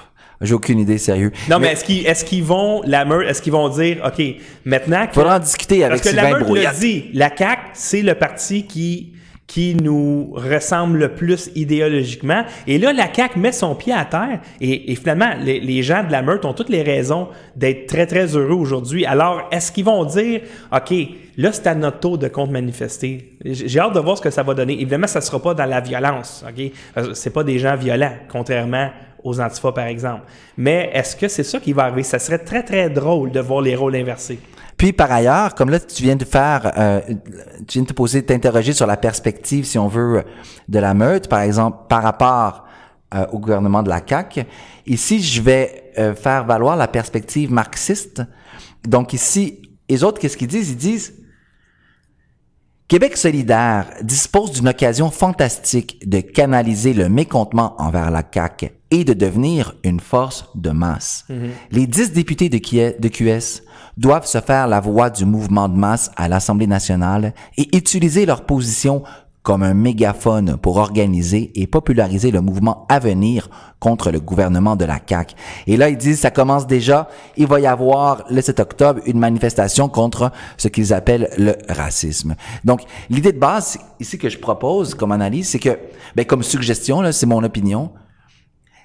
[0.43, 1.33] j'ai aucune idée, sérieux.
[1.51, 4.25] Non, mais, est-ce qu'ils qu'ils vont, la Meute, est-ce qu'ils vont dire, OK,
[4.65, 5.15] maintenant que...
[5.15, 6.73] Faudra en discuter avec Parce que la Meute Brouillard.
[6.73, 9.14] le dit, la CAQ, c'est le parti qui
[9.47, 12.45] qui nous ressemble le plus idéologiquement.
[12.67, 14.41] Et là, la CAQ met son pied à terre.
[14.61, 18.57] Et, finalement, les, gens de la Meute ont toutes les raisons d'être très, très heureux
[18.57, 19.05] aujourd'hui.
[19.05, 20.41] Alors, est-ce qu'ils vont dire,
[20.73, 20.95] OK,
[21.37, 23.37] là, c'est à notre tour de contre-manifester?
[23.45, 24.75] J'ai j'ai hâte de voir ce que ça va donner.
[24.75, 26.45] Évidemment, ça ne sera pas dans la violence.
[26.49, 26.71] OK?
[26.97, 28.91] Euh, C'est pas des gens violents, contrairement
[29.25, 30.23] aux antifas, par exemple.
[30.57, 32.03] Mais est-ce que c'est ça qui va arriver?
[32.03, 34.39] Ça serait très, très drôle de voir les rôles inversés.
[34.77, 37.01] Puis par ailleurs, comme là tu viens de faire, euh,
[37.67, 40.25] tu viens de te poser, t'interroger sur la perspective, si on veut,
[40.69, 42.65] de la meute, par exemple, par rapport
[43.15, 44.43] euh, au gouvernement de la CAQ.
[44.87, 48.23] Ici, je vais euh, faire valoir la perspective marxiste.
[48.87, 50.71] Donc ici, les autres, qu'est-ce qu'ils disent?
[50.71, 51.15] Ils disent
[52.95, 59.13] Québec solidaire dispose d'une occasion fantastique de canaliser le mécontentement envers la CAQ et de
[59.13, 61.27] devenir une force de masse.
[61.73, 63.65] Les dix députés de QS, de QS
[63.97, 68.47] doivent se faire la voix du mouvement de masse à l'Assemblée nationale et utiliser leur
[68.47, 69.03] position
[69.45, 74.87] comme un mégaphone pour organiser et populariser le mouvement à venir contre le gouvernement de
[74.87, 75.37] la CAQ.
[75.67, 79.19] Et là, ils disent, ça commence déjà, il va y avoir le 7 octobre une
[79.19, 82.35] manifestation contre ce qu'ils appellent le racisme.
[82.65, 85.79] Donc, l'idée de base ici que je propose comme analyse, c'est que,
[86.17, 87.91] ben, comme suggestion, c'est mon opinion,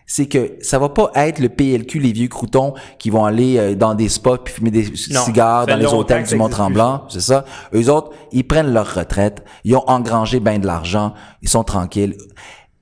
[0.09, 3.75] c'est que ça va pas être le PLQ, les vieux croutons qui vont aller euh,
[3.75, 7.45] dans des spots puis fumer des cigares dans les hôtels du Mont-Tremblant, c'est ça.
[7.75, 12.17] Eux autres, ils prennent leur retraite, ils ont engrangé bien de l'argent, ils sont tranquilles.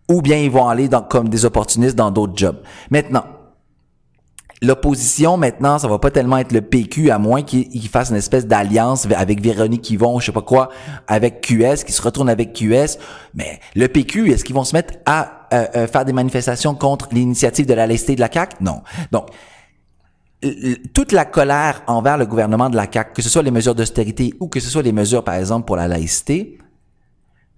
[0.09, 2.61] Ou bien ils vont aller dans, comme des opportunistes dans d'autres jobs.
[2.91, 3.25] Maintenant,
[4.63, 8.47] L'opposition, maintenant, ça va pas tellement être le PQ, à moins qu'il fasse une espèce
[8.47, 10.69] d'alliance avec Véronique Yvon, je sais pas quoi,
[11.07, 12.97] avec QS, qui se retourne avec QS.
[13.35, 17.09] Mais le PQ, est-ce qu'ils vont se mettre à euh, euh, faire des manifestations contre
[17.11, 18.55] l'initiative de la laïcité de la CAQ?
[18.61, 18.81] Non.
[19.11, 19.27] Donc,
[20.93, 24.33] toute la colère envers le gouvernement de la CAQ, que ce soit les mesures d'austérité
[24.39, 26.57] ou que ce soit les mesures, par exemple, pour la laïcité,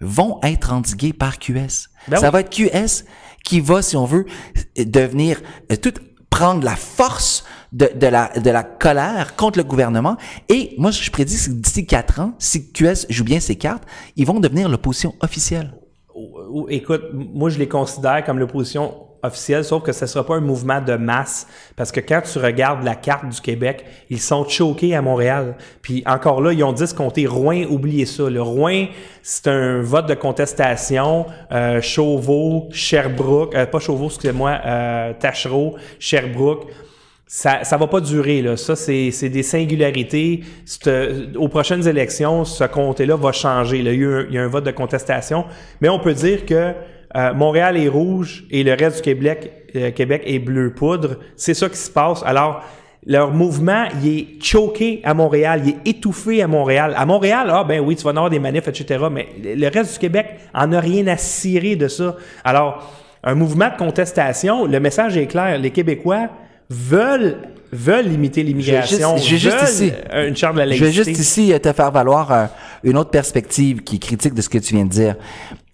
[0.01, 1.89] vont être endiguées par QS.
[2.07, 3.05] Ben ça va être QS
[3.43, 4.25] qui va, si on veut,
[4.77, 5.93] devenir euh, tout
[6.29, 10.17] prendre la force de, de, la, de la colère contre le gouvernement.
[10.47, 13.83] Et moi, je prédis que d'ici quatre ans, si QS joue bien ses cartes,
[14.15, 15.73] ils vont devenir l'opposition officielle.
[16.69, 20.41] Écoute, moi, je les considère comme l'opposition officielle, sauf que ce ne sera pas un
[20.41, 21.47] mouvement de masse.
[21.75, 25.55] Parce que quand tu regardes la carte du Québec, ils sont choqués à Montréal.
[25.81, 28.29] Puis encore là, ils ont discompté Rouen, oubliez ça.
[28.29, 28.87] Le Rouen,
[29.21, 31.25] c'est un vote de contestation.
[31.51, 36.67] Euh, Chauveau, Sherbrooke, euh, pas Chauveau, excusez-moi, euh, Tachereau, Sherbrooke
[37.31, 38.57] ça ça va pas durer là.
[38.57, 40.41] Ça c'est des singularités.
[41.35, 43.77] aux prochaines élections, ce comté-là va changer.
[43.77, 45.45] Il, y a un, il, y a un, vote de contestation,
[45.79, 46.73] mais on peut dire que
[47.15, 51.17] euh, Montréal est rouge et le reste du Québec, euh, Québec est bleu poudre.
[51.35, 52.21] C'est ça qui se passe.
[52.25, 52.63] Alors,
[53.05, 56.93] leur mouvement, il est choqué à Montréal, il est étouffé à Montréal.
[56.95, 59.05] À Montréal, ah ben oui, tu vas avoir des manifs, etc.
[59.11, 62.15] Mais le reste du Québec en a rien à cirer de ça.
[62.43, 62.93] Alors,
[63.23, 65.57] un mouvement de contestation, le message est clair.
[65.57, 66.27] Les Québécois
[66.69, 67.37] veulent
[67.71, 70.91] veulent limiter l'immigration, je, vais juste ici, une charte de la laïcité.
[70.91, 72.45] Je vais juste ici te faire valoir euh,
[72.83, 75.15] une autre perspective qui est critique de ce que tu viens de dire.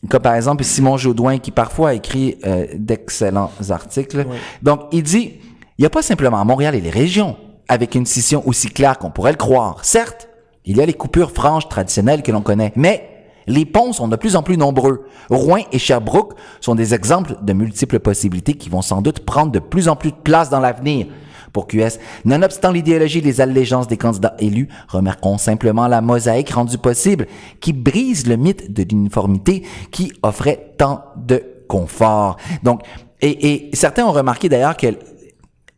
[0.09, 4.25] Comme par exemple Simon Jaudoin qui parfois écrit euh, d'excellents articles.
[4.61, 5.33] Donc il dit,
[5.77, 7.37] il n'y a pas simplement Montréal et les régions
[7.67, 9.83] avec une scission aussi claire qu'on pourrait le croire.
[9.83, 10.29] Certes,
[10.65, 13.09] il y a les coupures franches traditionnelles que l'on connaît, mais
[13.47, 15.07] les ponts sont de plus en plus nombreux.
[15.29, 19.59] Rouen et Sherbrooke sont des exemples de multiples possibilités qui vont sans doute prendre de
[19.59, 21.07] plus en plus de place dans l'avenir
[21.55, 21.99] pour QS.
[22.25, 27.27] Nonobstant l'idéologie et les allégeances des candidats élus, remarquons simplement la mosaïque rendue possible
[27.61, 32.35] qui brise le mythe de l'uniformité qui offrait tant de confort.
[32.61, 32.81] Donc,
[33.21, 34.87] et, certains ont remarqué d'ailleurs que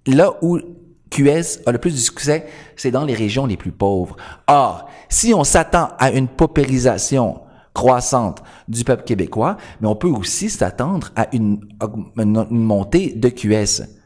[0.07, 0.57] là où
[1.11, 4.17] QS a le plus de succès, c'est dans les régions les plus pauvres.
[4.47, 7.41] Or, si on s'attend à une paupérisation
[7.75, 11.59] croissante du peuple québécois, mais on peut aussi s'attendre à une,
[12.49, 13.96] montée de QS.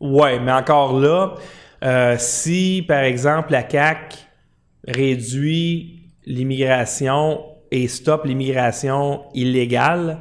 [0.00, 1.34] Ouais, mais encore là,
[1.84, 4.26] euh, si par exemple la CAC
[4.86, 10.18] réduit l'immigration et stoppe l'immigration illégale,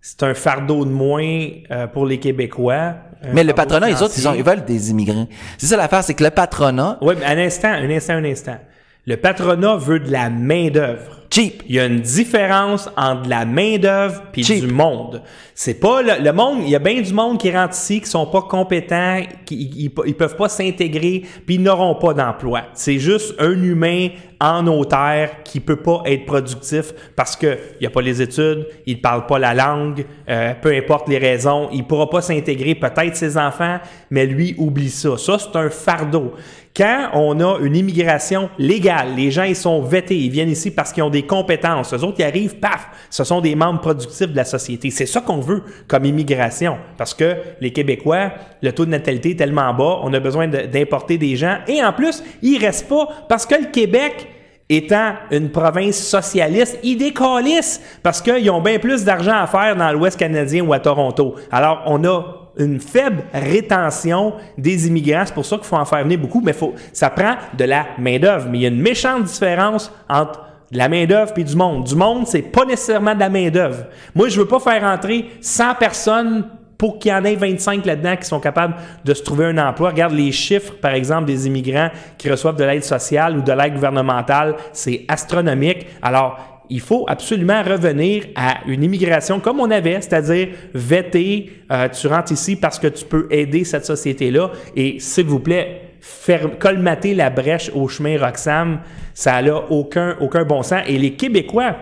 [0.00, 2.94] c'est un fardeau de moins euh, pour les Québécois.
[3.32, 5.26] Mais le patronat, les autres, ils, ils veulent des immigrants.
[5.56, 6.98] C'est ça l'affaire, c'est que le patronat.
[7.00, 8.58] Oui, mais un instant, un instant, un instant.
[9.06, 11.20] Le patronat veut de la main-d'œuvre.
[11.30, 11.62] Cheap.
[11.68, 15.20] Il y a une différence entre la main-d'œuvre puis du monde.
[15.54, 18.26] C'est pas le, monde, il y a bien du monde qui rentre ici qui sont
[18.26, 22.62] pas compétents, qui ils, peuvent pas s'intégrer, puis ils n'auront pas d'emploi.
[22.72, 24.08] C'est juste un humain
[24.40, 29.00] en terres qui peut pas être productif parce que il a pas les études, il
[29.00, 33.36] parle pas la langue, euh, peu importe les raisons, il pourra pas s'intégrer, peut-être ses
[33.36, 33.78] enfants,
[34.10, 35.16] mais lui oublie ça.
[35.16, 36.32] Ça c'est un fardeau.
[36.76, 40.92] Quand on a une immigration légale, les gens ils sont vêtés, ils viennent ici parce
[40.92, 41.92] qu'ils ont des compétences.
[41.92, 44.90] Les autres, ils arrivent, paf, ce sont des membres productifs de la société.
[44.90, 46.78] C'est ça qu'on veut comme immigration.
[46.98, 51.16] Parce que les Québécois, le taux de natalité est tellement bas, on a besoin d'importer
[51.16, 51.58] des gens.
[51.68, 54.26] Et en plus, ils restent pas parce que le Québec,
[54.68, 59.92] étant une province socialiste, ils décalissent parce qu'ils ont bien plus d'argent à faire dans
[59.92, 61.36] l'Ouest canadien ou à Toronto.
[61.52, 65.24] Alors, on a une faible rétention des immigrants.
[65.26, 67.86] C'est pour ça qu'il faut en faire venir beaucoup, mais faut, ça prend de la
[67.98, 68.48] main-d'œuvre.
[68.50, 70.40] Mais il y a une méchante différence entre
[70.70, 71.84] de la main-d'œuvre et du monde.
[71.84, 73.84] Du monde, c'est pas nécessairement de la main-d'œuvre.
[74.14, 76.44] Moi, je veux pas faire entrer 100 personnes
[76.78, 79.90] pour qu'il y en ait 25 là-dedans qui sont capables de se trouver un emploi.
[79.90, 83.74] Regarde les chiffres, par exemple, des immigrants qui reçoivent de l'aide sociale ou de l'aide
[83.74, 84.56] gouvernementale.
[84.72, 85.86] C'est astronomique.
[86.02, 92.06] Alors, il faut absolument revenir à une immigration comme on avait, c'est-à-dire vêter, euh, tu
[92.06, 97.14] rentres ici parce que tu peux aider cette société-là et s'il vous plaît, faire colmater
[97.14, 98.80] la brèche au chemin Roxham,
[99.14, 100.82] ça n'a aucun, aucun bon sens.
[100.86, 101.76] Et les Québécois,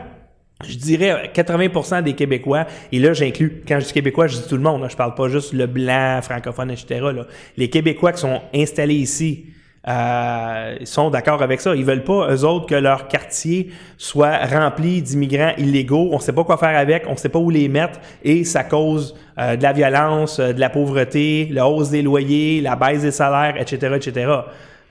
[0.64, 4.56] je dirais 80% des Québécois, et là j'inclus, quand je dis Québécois, je dis tout
[4.56, 7.04] le monde, je parle pas juste le blanc, francophone, etc.
[7.56, 9.46] Les Québécois qui sont installés ici,
[9.88, 11.74] euh, sont d'accord avec ça.
[11.74, 16.10] Ils veulent pas, eux autres, que leur quartier soit rempli d'immigrants illégaux.
[16.12, 19.16] On sait pas quoi faire avec, on sait pas où les mettre et ça cause
[19.38, 23.10] euh, de la violence, euh, de la pauvreté, la hausse des loyers, la baisse des
[23.10, 24.30] salaires, etc., etc.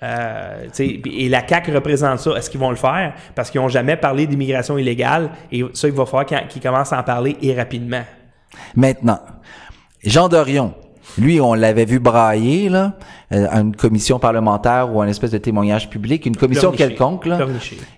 [0.04, 2.32] Euh, et la CAQ représente ça.
[2.32, 3.14] Est-ce qu'ils vont le faire?
[3.36, 7.00] Parce qu'ils n'ont jamais parlé d'immigration illégale et ça, il va falloir qu'ils commencent à
[7.00, 8.02] en parler et rapidement.
[8.76, 9.20] Maintenant,
[10.04, 10.74] Jean Dorion,
[11.18, 12.98] lui, on l'avait vu brailler, là,
[13.32, 17.40] euh, à une commission parlementaire ou un espèce de témoignage public, une commission quelconque, là.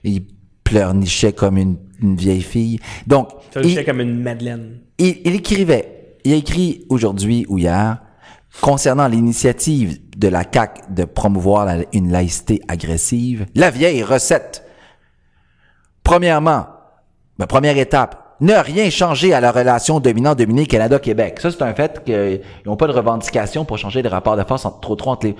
[0.04, 0.26] Il
[0.64, 2.80] pleurnichait comme une, vieille fille.
[3.08, 3.30] Donc.
[3.52, 4.80] Pleurnichait comme une Madeleine.
[4.98, 7.98] Il, il écrivait, il a écrit aujourd'hui ou hier,
[8.62, 14.64] concernant l'initiative de la CAC de promouvoir une laïcité agressive, la vieille recette.
[16.04, 16.68] Premièrement,
[17.40, 21.40] ben, première étape, ne rien changer à la relation dominant-dominé Canada-Québec.
[21.40, 24.66] Ça, c'est un fait qu'ils n'ont pas de revendication pour changer les rapports de force
[24.66, 25.36] entre, trop, trop entre les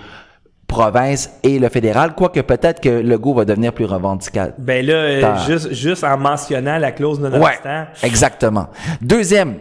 [0.68, 4.56] provinces et le fédéral, quoique peut-être que le goût va devenir plus revendicateur.
[4.58, 7.60] Ben là, euh, juste, juste en mentionnant la clause de ouais,
[8.02, 8.68] exactement.
[9.02, 9.58] Deuxième,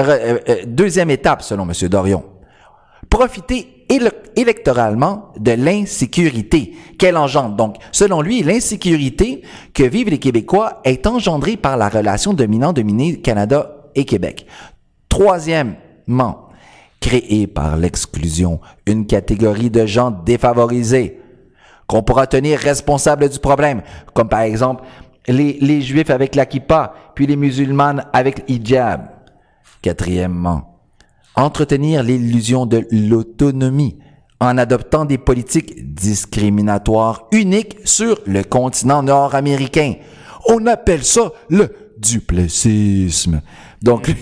[0.00, 1.88] euh, euh, deuxième étape, selon M.
[1.88, 2.24] Dorion.
[3.08, 3.86] Profiter
[4.36, 7.56] électoralement de l'insécurité qu'elle engendre.
[7.56, 9.42] Donc, selon lui, l'insécurité
[9.74, 14.46] que vivent les Québécois est engendrée par la relation dominant-dominé Canada et Québec.
[15.08, 16.48] Troisièmement,
[17.00, 21.20] créée par l'exclusion une catégorie de gens défavorisés
[21.86, 23.82] qu'on pourra tenir responsable du problème,
[24.14, 24.84] comme par exemple
[25.26, 29.08] les, les Juifs avec la kippa, puis les musulmanes avec l'hijab.
[29.82, 30.69] Quatrièmement,
[31.34, 33.98] entretenir l'illusion de l'autonomie
[34.40, 39.94] en adoptant des politiques discriminatoires uniques sur le continent nord-américain.
[40.48, 43.42] On appelle ça le duplessisme.
[43.82, 44.14] Donc, eh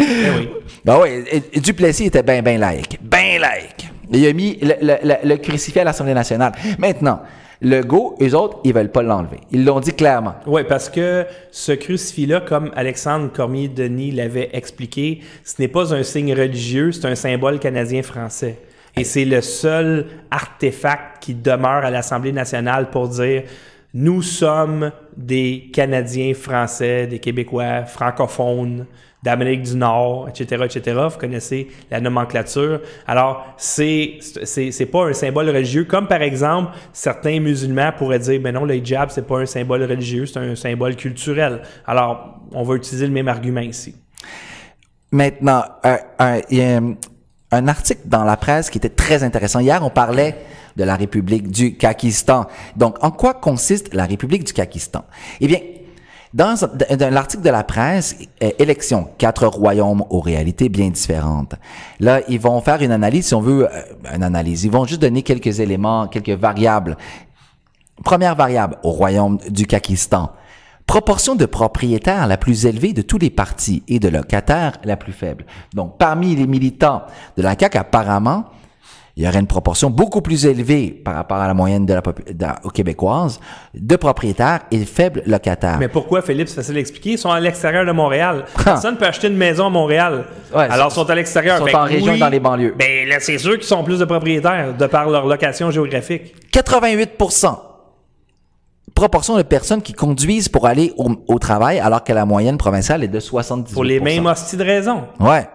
[0.00, 0.48] oui.
[0.84, 2.98] Ben oui, Duplessis était bien, bien laïque.
[3.02, 3.90] Bien laïque.
[4.10, 6.52] Il a mis le, le, le crucifix à l'Assemblée nationale.
[6.78, 7.20] Maintenant,
[7.60, 9.40] le go, eux autres, ils veulent pas l'enlever.
[9.50, 10.36] Ils l'ont dit clairement.
[10.46, 16.32] Oui, parce que ce crucifix-là, comme Alexandre Cormier-Denis l'avait expliqué, ce n'est pas un signe
[16.34, 18.58] religieux, c'est un symbole canadien-français.
[18.96, 23.42] Et c'est le seul artefact qui demeure à l'Assemblée nationale pour dire
[23.94, 28.86] nous sommes des Canadiens français, des Québécois francophones,
[29.22, 30.96] d'Amérique du Nord, etc., etc.
[31.10, 32.80] Vous connaissez la nomenclature.
[33.06, 38.54] Alors, c'est c'est pas un symbole religieux, comme par exemple certains musulmans pourraient dire, ben
[38.54, 41.62] non, le hijab c'est pas un symbole religieux, c'est un symbole culturel.
[41.86, 43.96] Alors, on va utiliser le même argument ici.
[45.10, 45.64] Maintenant,
[46.50, 46.80] il y a
[47.50, 49.60] un article dans la presse qui était très intéressant.
[49.60, 50.36] Hier, on parlait
[50.76, 52.46] de la République du Kakistan.
[52.76, 55.04] Donc, en quoi consiste la République du Kakistan?
[55.40, 55.58] Eh bien,
[56.38, 56.56] dans,
[57.10, 61.56] l'article de la presse, euh, élection, quatre royaumes aux réalités bien différentes.
[61.98, 64.62] Là, ils vont faire une analyse, si on veut, euh, une analyse.
[64.62, 66.96] Ils vont juste donner quelques éléments, quelques variables.
[68.04, 70.30] Première variable, au royaume du Kakistan.
[70.86, 75.12] Proportion de propriétaires la plus élevée de tous les partis et de locataires la plus
[75.12, 75.44] faible.
[75.74, 77.02] Donc, parmi les militants
[77.36, 78.44] de la CAQ, apparemment,
[79.18, 82.02] il y aurait une proportion beaucoup plus élevée par rapport à la moyenne de la
[82.62, 83.40] aux québécoises
[83.74, 85.78] de propriétaires et faibles locataires.
[85.80, 87.10] Mais pourquoi, Philippe, c'est facile à expliquer?
[87.10, 88.44] Ils sont à l'extérieur de Montréal.
[88.64, 90.24] Personne ne peut acheter une maison à Montréal.
[90.54, 91.58] Alors, ils sont à l'extérieur.
[91.60, 92.76] Ils sont en région dans les banlieues.
[92.78, 96.36] Ben, là, c'est sûr qu'ils sont plus de propriétaires de par leur location géographique.
[96.52, 97.18] 88
[98.94, 103.08] proportion de personnes qui conduisent pour aller au, travail, alors que la moyenne provinciale est
[103.08, 105.04] de 70 Pour les mêmes hosties de raisons.
[105.20, 105.48] Ouais.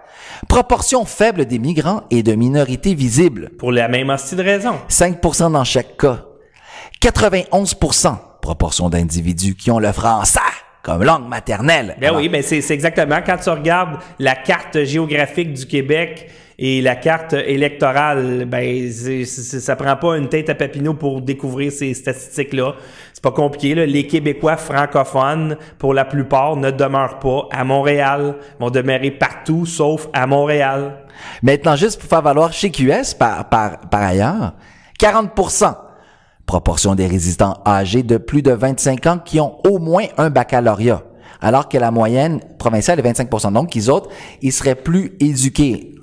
[0.48, 3.50] Proportion faible des migrants et de minorités visibles.
[3.58, 4.74] Pour la même hostie de raison.
[4.88, 6.24] 5% dans chaque cas.
[7.02, 10.40] 91% proportion d'individus qui ont le français
[10.82, 11.96] comme langue maternelle.
[11.98, 16.96] Ben oui, ben c'est exactement quand tu regardes la carte géographique du Québec et la
[16.96, 22.74] carte électorale, ben ça prend pas une tête à Papineau pour découvrir ces statistiques-là.
[23.12, 23.74] C'est pas compliqué.
[23.74, 23.86] Là.
[23.86, 30.08] Les Québécois francophones, pour la plupart, ne demeurent pas à Montréal, vont demeurer partout sauf
[30.12, 31.04] à Montréal.
[31.42, 34.54] Maintenant, juste pour faire valoir chez QS, par, par, par ailleurs,
[35.00, 35.74] 40%
[36.46, 41.02] proportion des résidents âgés de plus de 25 ans qui ont au moins un baccalauréat,
[41.44, 44.08] alors que la moyenne provinciale est 25% Donc, les autres,
[44.40, 45.94] ils seraient plus éduqués.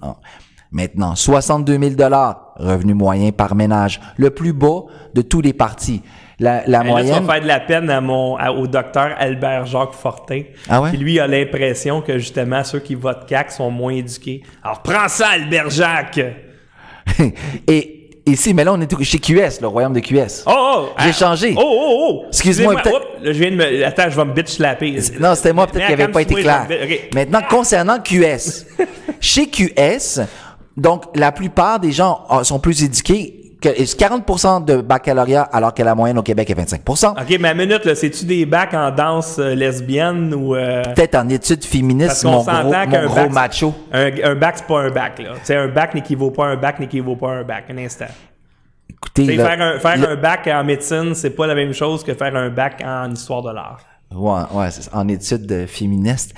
[0.71, 6.01] Maintenant, 62 000 dollars, revenu moyen par ménage, le plus bas de tous les partis.
[6.39, 7.25] La, la moyenne.
[7.25, 10.43] Là, faire de la peine à mon, au docteur Albert Jacques Fortin.
[10.69, 10.91] Ah ouais?
[10.91, 14.41] Qui lui a l'impression que justement ceux qui votent CAC sont moins éduqués.
[14.63, 16.21] Alors prends ça, Albert Jacques!
[17.67, 20.43] Et ici, mais là, on est chez QS, le royaume de QS.
[20.45, 20.89] Oh, oh!
[20.99, 21.53] J'ai ah, changé.
[21.57, 22.25] Oh, oh, oh!
[22.27, 23.07] Excuse-moi, peut-être.
[23.23, 23.85] Je viens de me.
[23.85, 24.99] Attends, je vais me bitch slapper.
[25.19, 26.67] Non, c'était moi, peut-être qui n'avait pas été clair.
[27.13, 28.65] Maintenant, concernant QS.
[29.19, 30.21] chez QS,
[30.77, 36.17] donc, la plupart des gens sont plus éduqués 40% de baccalauréat alors que la moyenne
[36.17, 39.53] au Québec est 25% OK, mais à minute, là, c'est-tu des bacs en danse euh,
[39.55, 40.55] lesbienne ou...
[40.55, 43.73] euh, Peut-être en études féministes, qu'on mon gros, s'entend mon qu'un gros bac, macho.
[43.91, 45.33] Un, un bac, c'est pas un bac, là.
[45.61, 47.65] Un bac n'équivaut pas à un bac, n'équivaut pas à un bac.
[47.69, 48.05] Un instant.
[48.89, 52.13] Écoutez, là, faire, un, faire un bac en médecine, c'est pas la même chose que
[52.13, 53.79] faire un bac en histoire de l'art.
[54.13, 56.33] Ouais, ouais, c'est ça, en études euh, féministes.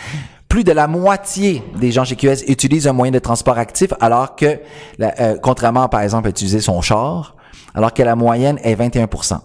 [0.53, 4.35] Plus de la moitié des gens chez QS utilisent un moyen de transport actif, alors
[4.35, 4.59] que,
[4.99, 7.35] la- euh, contrairement, par exemple, à utiliser son char,
[7.73, 9.39] alors que la moyenne est 21%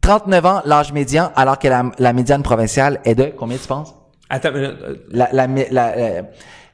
[0.00, 3.94] 39 ans, l'âge médian, alors que la, la médiane provinciale est de, combien tu penses?
[4.30, 6.22] Attends, euh, La, la, mé- la, euh,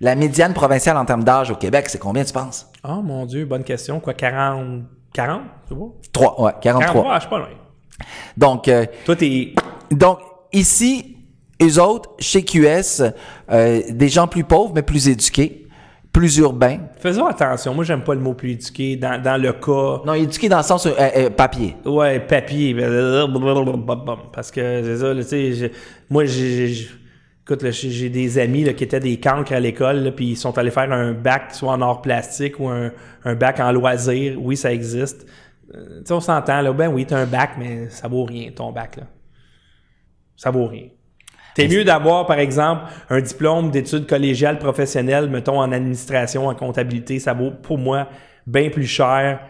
[0.03, 2.71] la médiane provinciale en termes d'âge au Québec, c'est combien tu penses?
[2.89, 3.99] oh mon Dieu, bonne question.
[3.99, 4.83] Quoi, 40?
[5.13, 5.41] 40?
[5.69, 5.97] C'est beau?
[6.13, 7.03] 3, ouais, 43.
[7.03, 7.49] 43, je suis pas loin.
[8.37, 9.53] Donc, euh, Toi, t'es...
[9.91, 10.21] Donc,
[10.53, 11.17] ici,
[11.63, 13.03] eux autres, chez QS,
[13.51, 15.67] euh, des gens plus pauvres, mais plus éduqués,
[16.13, 16.79] plus urbains.
[16.99, 17.75] Faisons attention.
[17.75, 18.97] Moi, j'aime pas le mot plus éduqué.
[18.97, 20.03] Dans, dans le cas...
[20.07, 21.77] Non, éduqués dans le sens euh, euh, papier.
[21.85, 22.75] Ouais, papier.
[24.33, 25.73] Parce que c'est ça, tu sais,
[26.11, 26.89] moi, j'ai,
[27.43, 30.37] écoute, là, j'ai des amis là, qui étaient des cancres à l'école, là, puis ils
[30.37, 32.93] sont allés faire un bac, soit en art plastique ou un,
[33.25, 34.37] un bac en loisirs.
[34.41, 35.27] Oui, ça existe.
[35.75, 38.51] Euh, tu sais, on s'entend, là, ben oui, t'as un bac, mais ça vaut rien,
[38.55, 39.05] ton bac, là.
[40.37, 40.89] Ça vaut rien.
[41.59, 47.19] T'es mieux d'avoir, par exemple, un diplôme d'études collégiales professionnelles, mettons en administration, en comptabilité.
[47.19, 48.09] Ça vaut, pour moi,
[48.47, 49.41] bien plus cher.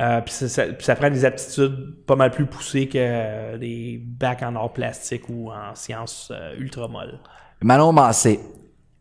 [0.00, 3.58] Euh, puis ça, ça- puis ça prend des aptitudes pas mal plus poussées que euh,
[3.58, 7.18] des bacs en arts plastiques ou en sciences euh, ultra molles.
[7.62, 8.38] Manon Massé,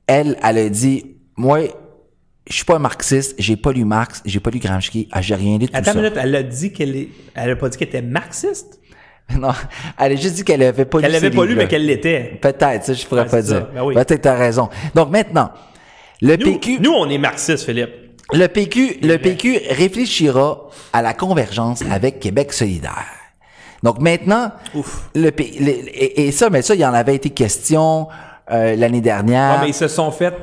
[0.08, 1.60] elle, elle a dit, moi,
[2.50, 5.60] je suis pas marxiste, j'ai pas lu Marx, j'ai pas lu Gramsci, ah, j'ai rien
[5.60, 6.00] lu de tout Attends ça.
[6.00, 7.10] une minute, elle a dit qu'elle est.
[7.36, 8.77] Elle a pas dit qu'elle était marxiste?
[9.38, 9.50] Non,
[10.00, 12.38] elle a juste dit qu'elle avait pas lu l'avait ces pas lu, mais qu'elle l'était.
[12.42, 13.68] Peut-être, ça, je pourrais Ouais, pas dire.
[13.74, 13.94] Ben oui.
[13.94, 14.70] Peut-être t'as raison.
[14.96, 15.52] Donc maintenant,
[16.22, 17.90] le Nous, PQ, nous, on est marxistes, Philippe.
[18.34, 23.06] le PQ, le PQ réfléchira à la convergence avec Québec solidaire.
[23.84, 25.10] Donc maintenant, Ouf.
[25.14, 28.08] le, P- le- et, et ça, mais ça, il y en avait été question
[28.50, 29.56] euh, l'année dernière.
[29.56, 30.34] Ouais, mais ils se sont fait,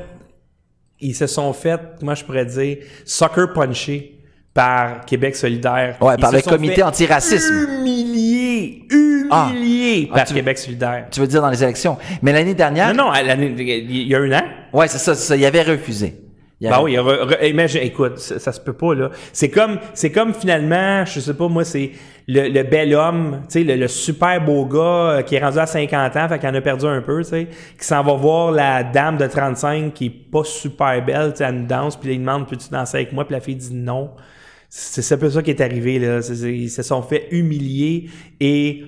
[1.01, 4.14] ils se sont fait, comment je pourrais dire, sucker puncher
[4.55, 5.97] par Québec solidaire.
[6.01, 7.67] Ouais, Ils par se le sont comité fait anti-racisme.
[7.77, 8.83] Humilié,
[9.29, 9.49] Ah.
[9.51, 11.07] humilié Ah, par tu- Québec solidaire.
[11.11, 11.97] Tu veux dire dans les élections.
[12.21, 14.43] Mais l'année dernière, Non, non, à l'année- il y a un an.
[14.73, 16.15] ouais, c'est ça, c'est ça, il avait refusé.
[16.61, 19.09] Il Ben avait- oui, re- re- imagine, écoute, ça, ça se peut pas, là.
[19.33, 21.91] C'est comme, c'est comme finalement, je sais pas, moi, c'est
[22.29, 24.79] le, le bel homme, tu sais, le, le super beau gars
[25.17, 27.29] euh, qui est rendu à 50 ans, fait qu'il en a perdu un peu, tu
[27.29, 27.47] sais,
[27.77, 31.43] qui s'en va voir la dame de 35 qui est pas super belle, tu sais,
[31.49, 33.25] une danse, puis il demande, peux-tu danser avec moi?
[33.25, 34.11] Puis la fille dit non.
[34.77, 36.19] C'est un peu ça qui est arrivé, là.
[36.19, 38.09] Ils se sont fait humilier
[38.41, 38.83] et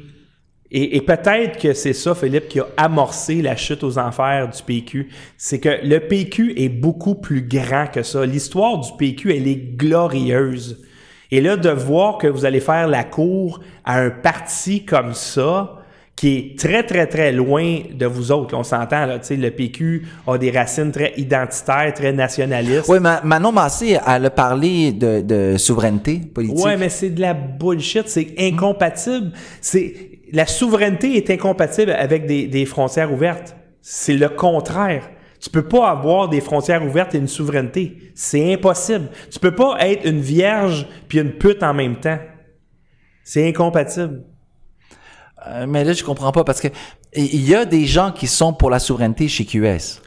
[0.69, 4.61] et, et peut-être que c'est ça, Philippe, qui a amorcé la chute aux enfers du
[4.61, 5.07] PQ.
[5.37, 8.25] C'est que le PQ est beaucoup plus grand que ça.
[8.25, 10.83] L'histoire du PQ, elle est glorieuse.
[11.31, 15.76] Et là, de voir que vous allez faire la cour à un parti comme ça,
[16.17, 18.53] qui est très, très, très loin de vous autres.
[18.55, 22.87] Là, on s'entend, là, tu sais, le PQ a des racines très identitaires, très nationalistes.
[22.89, 26.65] Oui, Ma- Manon Massé, elle a parlé de, de souveraineté politique.
[26.65, 29.31] Ouais, mais c'est de la bullshit, c'est incompatible.
[29.61, 29.93] C'est
[30.33, 33.55] la souveraineté est incompatible avec des, des frontières ouvertes.
[33.81, 35.07] C'est le contraire.
[35.39, 37.95] Tu peux pas avoir des frontières ouvertes et une souveraineté.
[38.15, 39.09] C'est impossible.
[39.31, 42.17] Tu peux pas être une vierge puis une pute en même temps.
[43.23, 44.23] C'est incompatible.
[45.47, 46.67] Euh, mais là, je comprends pas parce que
[47.15, 50.01] il y a des gens qui sont pour la souveraineté chez QS.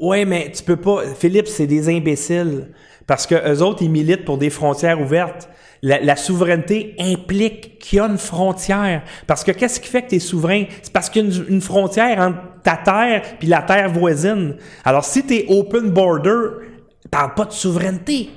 [0.00, 1.02] Ouais, mais tu peux pas.
[1.18, 2.68] Philippe, c'est des imbéciles.
[3.06, 5.48] Parce que eux autres, ils militent pour des frontières ouvertes.
[5.82, 9.02] La, souveraineté implique qu'il y a une frontière.
[9.26, 10.64] Parce que qu'est-ce qui fait que tu es souverain?
[10.82, 14.56] C'est parce qu'il y a une, une frontière entre ta terre puis la terre voisine.
[14.84, 16.66] Alors, si tu es open border,
[17.10, 18.30] parle pas de souveraineté.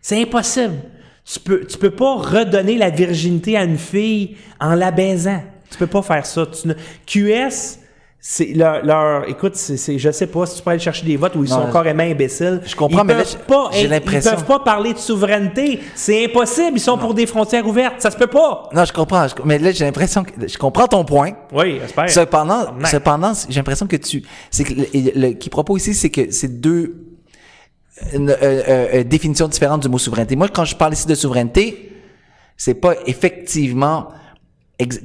[0.00, 0.74] C'est impossible.
[1.24, 5.42] Tu peux, tu peux pas redonner la virginité à une fille en la baisant.
[5.72, 6.46] Tu peux pas faire ça.
[6.46, 6.74] Tu ne-
[7.06, 7.78] QS,
[8.24, 11.34] c'est leur, leur- écoute, c'est, je sais pas si tu peux aller chercher des votes
[11.34, 12.60] où ils Non, sont je- carrément imbéciles.
[12.64, 15.80] je comprends, Ils mais là, peuvent pas j'ai l'impression- Ils peuvent pas parler de souveraineté.
[15.96, 16.76] C'est impossible.
[16.76, 17.94] Ils sont pour des frontières ouvertes.
[18.00, 18.68] Ça se peut pas.
[18.72, 19.26] Non, je comprends.
[19.26, 21.32] je- mais là, j'ai l'impression que je comprends ton point.
[21.52, 22.08] Oui, j'espère.
[22.10, 24.86] Cependant, cependant, j'ai l'impression que tu, c'est que le,
[25.28, 27.08] le- qui propose ici, c'est que c'est deux
[28.14, 28.62] une, euh, euh,
[28.94, 30.34] euh, définitions différentes du mot souveraineté.
[30.36, 31.92] Moi, quand je parle ici de souveraineté,
[32.56, 34.08] c'est pas effectivement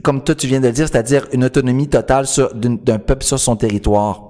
[0.04, 3.56] comme toi tu viens de le dire, c'est-à-dire une autonomie totale d'un peuple sur son
[3.56, 4.24] territoire.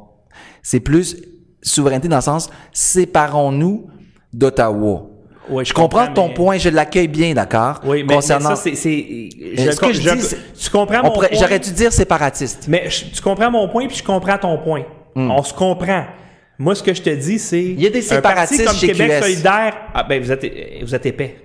[0.64, 1.18] C'est plus
[1.62, 3.88] souveraineté dans le sens séparons-nous
[4.34, 5.04] d'Ottawa.
[5.50, 7.80] Oui, je comprends ton mais- point, je l'accueille bien, d'accord.
[7.86, 8.50] Oui, mais, concernant.
[8.50, 11.40] mais ça, c'est, ce que je dis, tu comprends on mon pourrait- point?
[11.40, 12.66] J'aurais dû dire séparatiste.
[12.68, 14.84] Mais je- tu comprends mon point, puis je comprends ton point.
[15.16, 16.04] On se comprend.
[16.60, 17.64] Moi, ce que je te dis, c'est.
[17.64, 19.22] Il y a des un parti séparatistes comme chez Québec QS.
[19.24, 19.74] solidaire.
[19.94, 20.46] Ah, ben, vous êtes,
[20.84, 21.36] vous êtes épais.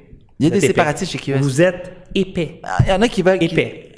[0.40, 0.66] Il y a Vous des épais.
[0.68, 1.38] séparatistes chez QS.
[1.40, 2.61] Vous êtes épais.
[2.64, 3.42] Ah, Il y en a qui veulent.
[3.42, 3.91] Épais.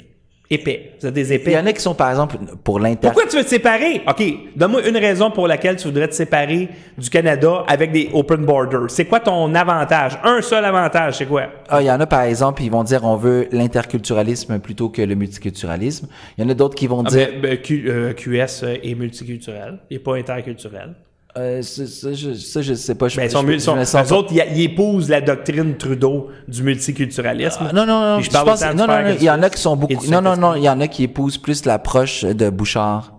[0.49, 0.91] Épais.
[0.99, 1.51] Vous êtes des Il épais.
[1.53, 2.99] y en a qui sont, par exemple, pour l'inter.
[3.07, 4.01] Pourquoi tu veux te séparer?
[4.07, 4.23] OK,
[4.55, 8.89] donne-moi une raison pour laquelle tu voudrais te séparer du Canada avec des open borders.
[8.89, 10.19] C'est quoi ton avantage?
[10.23, 11.43] Un seul avantage, c'est quoi?
[11.67, 15.01] Ah, il y en a, par exemple, ils vont dire on veut l'interculturalisme plutôt que
[15.01, 16.07] le multiculturalisme.
[16.37, 17.29] Il y en a d'autres qui vont Ah, dire.
[17.33, 20.93] ben, ben, Q- euh, QS est multiculturel, il n'est pas interculturel.
[21.37, 23.09] Euh, ça, ça, je, ça, je sais pas.
[23.09, 25.19] Je, Ben, sont, je- mul- je sont- me sens eux pas- autres, ils, épousent la
[25.19, 27.67] doctrine Trudeau du multiculturalisme.
[27.69, 28.21] Ah, non, non, non.
[28.21, 30.05] Je parle pense, non, non, non, il y en a qui sont beaucoup.
[30.09, 30.55] Non, non, non.
[30.55, 33.11] Il y en a qui épousent plus l'approche de Bouchard.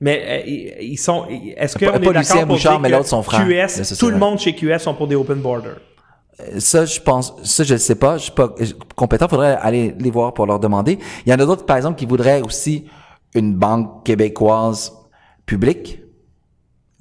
[0.00, 1.26] Mais euh, ils sont.
[1.56, 3.46] Est-ce qu'on Pas- est pas Lucien d'accord pour Bouchard, mais l'autre, son frère.
[3.46, 5.76] QS, Ça, tout le monde chez QS sont pour des open borders?
[6.40, 8.16] Euh, Ça, je pense, ça, je ne sais pas.
[8.16, 8.54] Je suis pas
[8.96, 9.28] compétent.
[9.28, 10.98] Faudrait aller les voir pour leur demander.
[11.26, 12.86] Il y en a d'autres, par exemple, qui voudraient aussi
[13.34, 14.92] une banque québécoise
[15.44, 16.00] publique.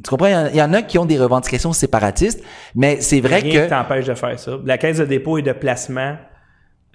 [0.07, 0.47] Tu comprends?
[0.53, 2.41] Il y en- a qui ont des revendications séparatistes,
[2.75, 3.69] mais c'est vrai Rien que...
[3.69, 4.57] t'empêche de faire ça.
[4.63, 6.15] La Caisse de dépôt et de placement,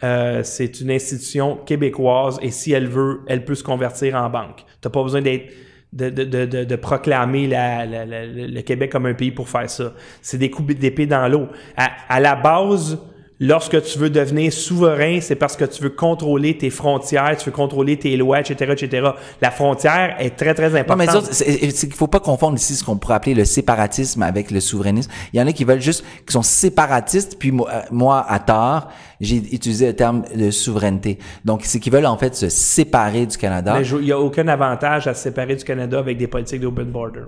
[0.03, 4.65] euh, c'est une institution québécoise et si elle veut, elle peut se convertir en banque.
[4.81, 5.53] Tu pas besoin d'être
[5.93, 9.47] de, de, de, de, de proclamer la, la- la- le Québec comme un pays pour
[9.47, 9.93] faire ça.
[10.23, 11.49] C'est des coups d'épée dans l'eau.
[11.77, 12.99] À, à la base,
[13.45, 17.55] lorsque tu veux devenir souverain, c'est parce que tu veux contrôler tes frontières, tu veux
[17.57, 19.09] contrôler tes lois, etc., etc.
[19.41, 20.99] La frontière est très, très Non, importante.
[20.99, 24.23] mais ça, c'est c'est qu'il faut pas confondre ici ce qu'on pourrait appeler le séparatisme
[24.23, 25.11] avec le souverainisme.
[25.33, 28.39] Il y en a qui veulent juste, qui sont séparatistes, puis moi, euh, moi, à
[28.39, 28.89] tort,
[29.21, 31.19] j'ai utilisé le terme de souveraineté.
[31.45, 33.75] Donc, c'est qu'ils veulent en fait se séparer du Canada.
[33.77, 36.61] Mais je- il n'y a aucun avantage à se séparer du Canada avec des politiques
[36.61, 37.23] d'open border.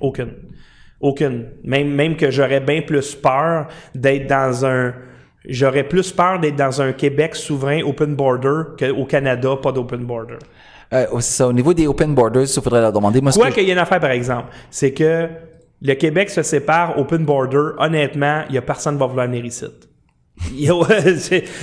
[0.00, 0.32] Aucune.
[1.00, 1.46] Aucune.
[1.62, 4.94] Même, même que j'aurais bien plus peur d'être dans un.
[5.48, 10.36] J'aurais plus peur d'être dans un Québec souverain open border qu'au Canada, pas d'open border.
[10.92, 11.48] Euh, c'est ça.
[11.48, 13.20] Au niveau des open borders, il faudrait leur demander.
[13.20, 15.26] Moi, Quoi qu'il y ait une affaire, par exemple, c'est que
[15.80, 17.70] le Québec se sépare open border.
[17.78, 19.64] Honnêtement, il n'y a personne qui va vouloir venir ici.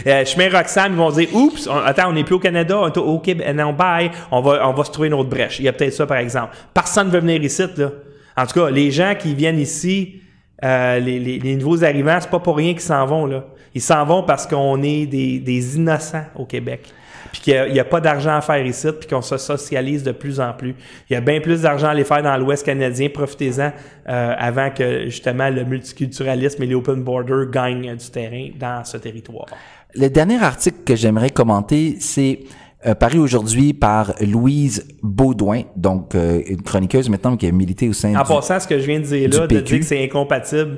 [0.07, 2.87] Euh, chemin Roxham, ils vont dire Oups, on- attends, on n'est plus au Canada, on
[2.87, 5.59] est au au Québec, non, bye, on va, on va se trouver une autre brèche.
[5.59, 6.55] Il y a peut-être ça, par exemple.
[6.73, 7.91] Personne ne veut venir ici, là.
[8.37, 10.21] En tout cas, les gens qui viennent ici,
[10.63, 13.45] euh, les, les- les nouveaux arrivants, c'est pas pour rien qu'ils s'en vont, là.
[13.75, 16.91] Ils s'en vont parce qu'on est des, des innocents au Québec.
[17.31, 20.39] Puis qu'il n'y a, pas d'argent à faire ici, puis qu'on se socialise de plus
[20.39, 20.73] en plus.
[21.09, 23.09] Il y a bien plus d'argent à aller faire dans l'Ouest canadien.
[23.09, 23.71] Profitez-en
[24.07, 28.95] euh, avant que, justement, le multiculturalisme et les open borders gagnent du terrain dans ce
[28.97, 29.47] territoire.
[29.93, 32.39] Le dernier article que j'aimerais commenter, c'est
[32.85, 37.93] euh, paru aujourd'hui par Louise Baudouin, donc euh, une chroniqueuse maintenant qui a milité au
[37.93, 38.27] sein En du...
[38.27, 40.77] passant, ce que je viens de dire là, de dire que c'est incompatible,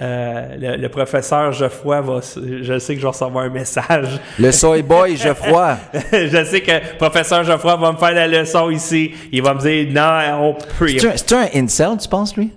[0.00, 4.18] euh, le, le professeur Geoffroy va, je sais que je vais recevoir un message.
[4.38, 5.76] Le soy boy Geoffroy.
[6.12, 9.12] je sais que le professeur Geoffroy va me faire la leçon ici.
[9.32, 10.88] Il va me dire non, on peut.
[10.88, 12.52] C'est un- un incel, tu penses, lui?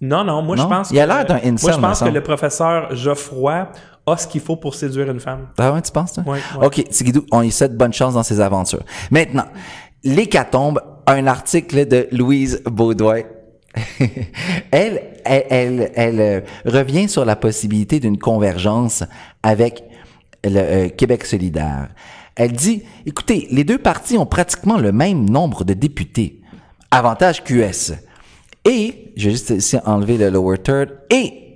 [0.00, 0.64] Non, non, moi Non?
[0.64, 3.68] je pense Il a l'air d'un incel, Moi je pense que le professeur Geoffroy
[4.08, 5.48] a ce qu'il faut pour séduire une femme.
[5.58, 6.22] Ah ouais, tu penses, toi?
[6.26, 6.66] Ouais, ouais.
[6.66, 8.82] OK, Tigidou, on lui souhaite bonne chance dans ses aventures.
[9.10, 9.46] Maintenant,
[10.04, 13.22] l'hécatombe, un article de Louise Baudouin.
[14.70, 19.04] Elle, euh, revient sur la possibilité d'une convergence
[19.42, 19.84] avec
[20.44, 21.88] le euh, Québec solidaire.
[22.34, 26.40] Elle dit, écoutez, les deux partis ont pratiquement le même nombre de députés.
[26.90, 27.94] Avantage QS.
[28.64, 31.46] Et, je vais juste ici enlever le lower third, et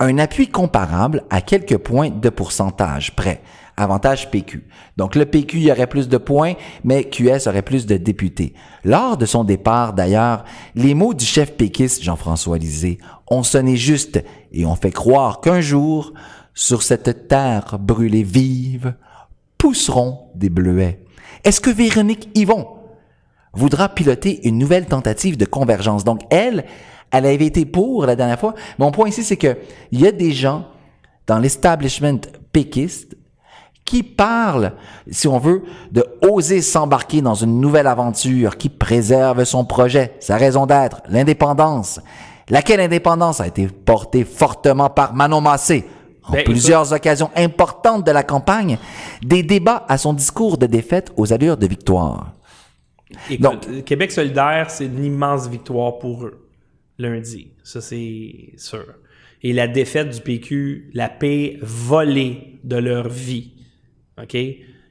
[0.00, 3.40] un appui comparable à quelques points de pourcentage près.
[3.78, 4.66] Avantage PQ.
[4.96, 8.54] Donc le PQ y aurait plus de points, mais QS aurait plus de députés.
[8.84, 12.98] Lors de son départ, d'ailleurs, les mots du chef péquiste Jean-François Lisée
[13.28, 14.20] ont sonné juste
[14.52, 16.12] et ont fait croire qu'un jour,
[16.54, 18.94] sur cette terre brûlée vive,
[19.58, 21.04] pousseront des bleuets.
[21.44, 22.66] Est-ce que Véronique Yvon
[23.52, 26.02] voudra piloter une nouvelle tentative de convergence?
[26.02, 26.64] Donc, elle,
[27.12, 28.54] elle avait été pour la dernière fois.
[28.78, 29.56] Mon point ici, c'est que
[29.92, 30.66] il y a des gens
[31.28, 33.17] dans l'establishment péquiste
[33.88, 34.74] qui parlent,
[35.10, 40.36] si on veut, de oser s'embarquer dans une nouvelle aventure qui préserve son projet, sa
[40.36, 41.98] raison d'être, l'indépendance.
[42.50, 45.86] Laquelle indépendance a été portée fortement par Manon Massé
[46.22, 48.76] en Ben, plusieurs occasions importantes de la campagne,
[49.22, 52.34] des débats à son discours de défaite aux allures de victoire.
[53.30, 56.46] Écoute, Donc- Québec solidaire, c'est une immense victoire pour eux,
[56.98, 57.52] lundi.
[57.64, 58.84] Ça, c'est sûr.
[59.42, 63.52] Et la défaite du PQ, la paix volée de leur vie.
[64.22, 64.34] OK?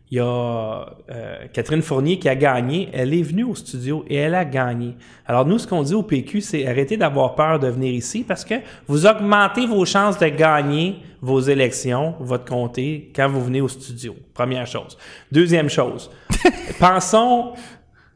[0.10, 2.90] Il y a euh, Catherine Fournier qui a gagné.
[2.94, 4.96] Elle est venue au studio et elle a gagné.
[5.26, 8.46] Alors, nous, ce qu'on dit au PQ, c'est arrêtez d'avoir peur de venir ici parce
[8.46, 8.56] que
[8.88, 14.16] vous augmentez vos chances de gagner vos élections, votre comté, quand vous venez au studio.
[14.34, 14.98] Première chose.
[15.30, 16.10] Deuxième chose.
[16.80, 17.52] pensons,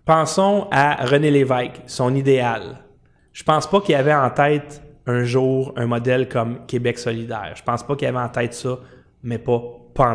[0.06, 2.78] pensons à René Lévesque, son idéal.
[3.34, 7.54] Je pense pas qu'il avait en tête un jour un modèle comme Québec solidaire.
[7.56, 8.78] Je pense pas qu'il avait en tête ça,
[9.24, 9.62] mais pas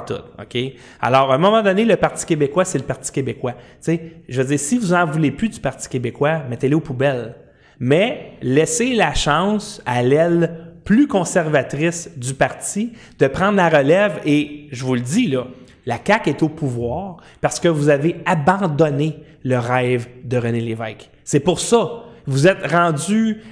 [0.06, 0.58] tout, OK?
[1.00, 3.52] Alors, à un moment donné, le Parti québécois, c'est le Parti québécois.
[3.52, 6.80] Tu sais, je veux dire, si vous en voulez plus du Parti québécois, mettez-le aux
[6.80, 7.34] poubelles.
[7.78, 14.68] Mais laissez la chance à l'aile plus conservatrice du parti de prendre la relève et,
[14.70, 15.46] je vous le dis, là,
[15.84, 21.10] la CAQ est au pouvoir parce que vous avez abandonné le rêve de René Lévesque.
[21.24, 22.04] C'est pour ça.
[22.26, 23.42] Vous êtes rendu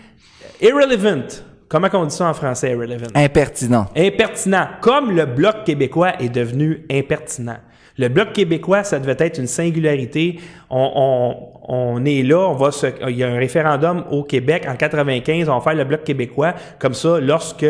[0.61, 1.27] irrelevant.
[1.75, 3.09] Comment on dit ça en français, irrelevant?
[3.17, 3.87] Impertinent.
[3.97, 4.69] Impertinent.
[4.81, 7.57] Comme le Bloc québécois est devenu impertinent.
[7.99, 10.39] Le Bloc québécois, ça devait être une singularité.
[10.71, 15.49] On, est là, on va se, il y a un référendum au Québec en 95,
[15.49, 16.55] on va faire le Bloc québécois.
[16.79, 17.67] Comme ça, lorsque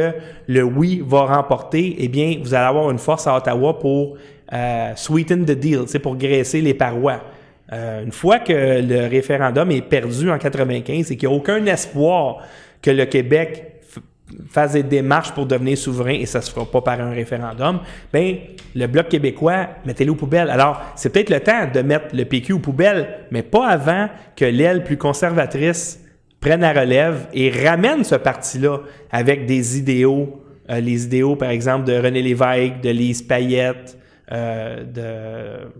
[0.49, 4.19] le oui va remporter, eh bien, vous allez avoir une force à Ottawa pour
[4.53, 7.23] euh, sweeten the deal, c'est pour graisser les parois.
[7.73, 11.65] Euh, une fois que le référendum est perdu en 95 et qu'il n'y a aucun
[11.65, 12.41] espoir
[12.83, 13.71] que le Québec
[14.49, 17.81] fasse des démarches pour devenir souverain et ça se fera pas par un référendum,
[18.13, 18.37] ben
[18.75, 20.51] le bloc québécois, mettez-le aux poubelles.
[20.51, 24.45] Alors, c'est peut-être le temps de mettre le PQ aux poubelles, mais pas avant que
[24.45, 26.01] l'aile plus conservatrice
[26.41, 28.81] prenne la relève et ramène ce parti-là
[29.11, 33.99] avec des idéaux, euh, les idéaux par exemple de René Lévesque, de Lise Payette,
[34.33, 35.71] euh, de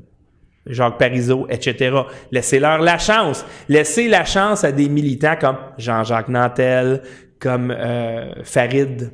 [0.67, 1.95] Jacques Parizeau, etc.
[2.31, 3.45] Laissez-leur la chance.
[3.69, 7.03] Laissez la chance à des militants comme Jean-Jacques Nantel,
[7.45, 9.13] comme euh, Farid,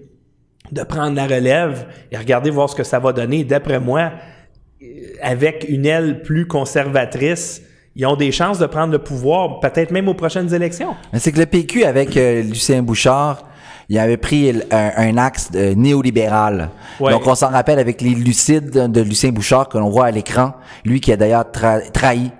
[0.70, 3.42] de prendre la relève et regarder voir ce que ça va donner.
[3.42, 4.12] D'après moi,
[4.80, 4.86] euh,
[5.20, 7.60] avec une aile plus conservatrice,
[7.96, 10.94] ils ont des chances de prendre le pouvoir, peut-être même aux prochaines élections.
[11.14, 13.48] C'est que le PQ, avec euh, Lucien Bouchard,
[13.88, 16.70] il avait pris un, axe néolibéral.
[17.00, 20.52] Donc, on s'en rappelle avec les lucides de Lucien Bouchard que l'on voit à l'écran.
[20.84, 22.30] Lui qui a d'ailleurs trahi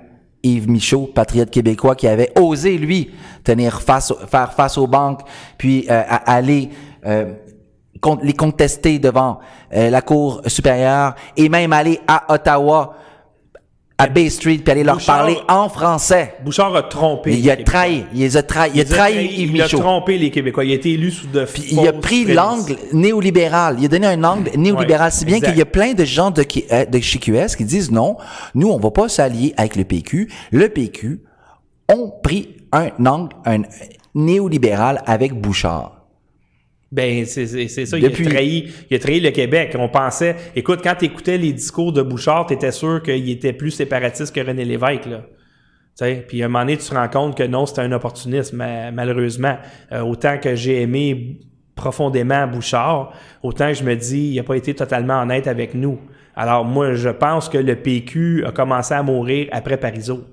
[0.42, 3.10] Yves Michaud, patriote québécois, qui avait osé, lui,
[3.44, 5.20] tenir face, faire face aux banques,
[5.58, 6.70] puis euh, aller
[7.06, 7.34] euh,
[8.22, 9.40] les contester devant
[9.74, 12.94] euh, la Cour supérieure et même aller à Ottawa
[14.00, 16.34] à Bay Street puis aller leur parler en français.
[16.44, 17.36] Bouchard a trompé.
[17.36, 18.04] Il a trahi.
[18.14, 18.70] Il a trahi.
[18.74, 20.64] Il a trahi Yves Il a trompé les Québécois.
[20.64, 23.76] Il a été élu sous de puis Il a pris l'angle néolibéral.
[23.78, 26.44] Il a donné un angle néolibéral, si bien qu'il y a plein de gens de,
[26.72, 28.16] euh, de chez QS qui disent non,
[28.54, 30.30] nous, on va pas s'allier avec le PQ.
[30.50, 31.20] Le PQ
[31.92, 33.62] ont pris un angle un
[34.14, 35.99] néolibéral avec Bouchard.
[36.92, 39.76] Ben, c'est ça, il, a trahi, il a trahi le Québec.
[39.78, 43.52] On pensait, écoute, quand tu écoutais les discours de Bouchard, tu étais sûr qu'il était
[43.52, 45.22] plus séparatiste que René Lévesque, là.
[45.94, 48.64] T'sais, puis à un moment donné, tu te rends compte que non, c'était un opportunisme,
[48.92, 49.56] malheureusement.
[49.92, 51.40] Euh, autant que j'ai aimé
[51.76, 53.12] profondément Bouchard,
[53.42, 55.98] autant que je me dis, il n'a pas été totalement honnête avec nous.
[56.34, 60.24] Alors moi, je pense que le PQ a commencé à mourir après Parizeau.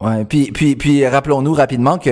[0.00, 2.10] Ouais, puis puis puis rappelons-nous rapidement que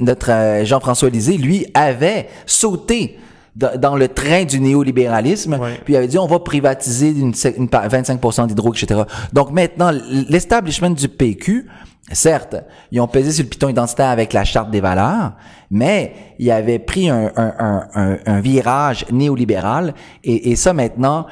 [0.00, 3.18] notre euh, Jean-François Lisée, lui, avait sauté
[3.56, 8.72] dans le train du néolibéralisme, puis il avait dit on va privatiser une, 25% d'hydro,
[8.72, 9.02] etc.
[9.32, 9.90] Donc maintenant,
[10.28, 11.66] l'establishment du PQ,
[12.12, 12.54] certes,
[12.92, 15.32] ils ont pesé sur le piton identitaire avec la charte des valeurs,
[15.72, 19.92] mais il avait pris un, un, un, un virage néolibéral,
[20.22, 21.26] et, et ça maintenant,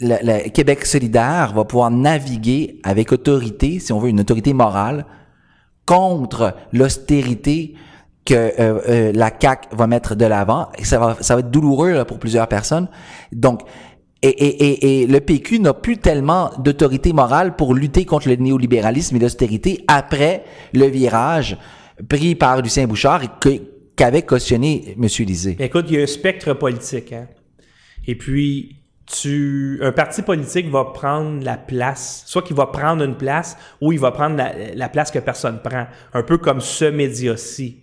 [0.00, 5.04] le, Québec solidaire va pouvoir naviguer avec autorité, si on veut, une autorité morale,
[5.90, 7.74] contre l'austérité
[8.24, 8.52] que euh,
[8.88, 10.68] euh, la CAC va mettre de l'avant.
[10.78, 12.88] Et ça va, ça va être douloureux pour plusieurs personnes.
[13.32, 13.62] Donc,
[14.22, 19.16] et, et, et, le PQ n'a plus tellement d'autorité morale pour lutter contre le néolibéralisme
[19.16, 21.58] et l'austérité après le virage
[22.08, 23.60] pris par Lucien Bouchard et
[23.96, 25.08] qu'avait cautionné M.
[25.26, 25.56] Lisée.
[25.58, 27.12] Écoute, il y a un spectre politique.
[27.12, 27.26] Hein?
[28.06, 28.79] Et puis,
[29.10, 33.92] tu, un parti politique va prendre la place, soit qu'il va prendre une place ou
[33.92, 34.42] il va prendre
[34.74, 37.82] la, place que personne prend, un peu comme ce média-ci.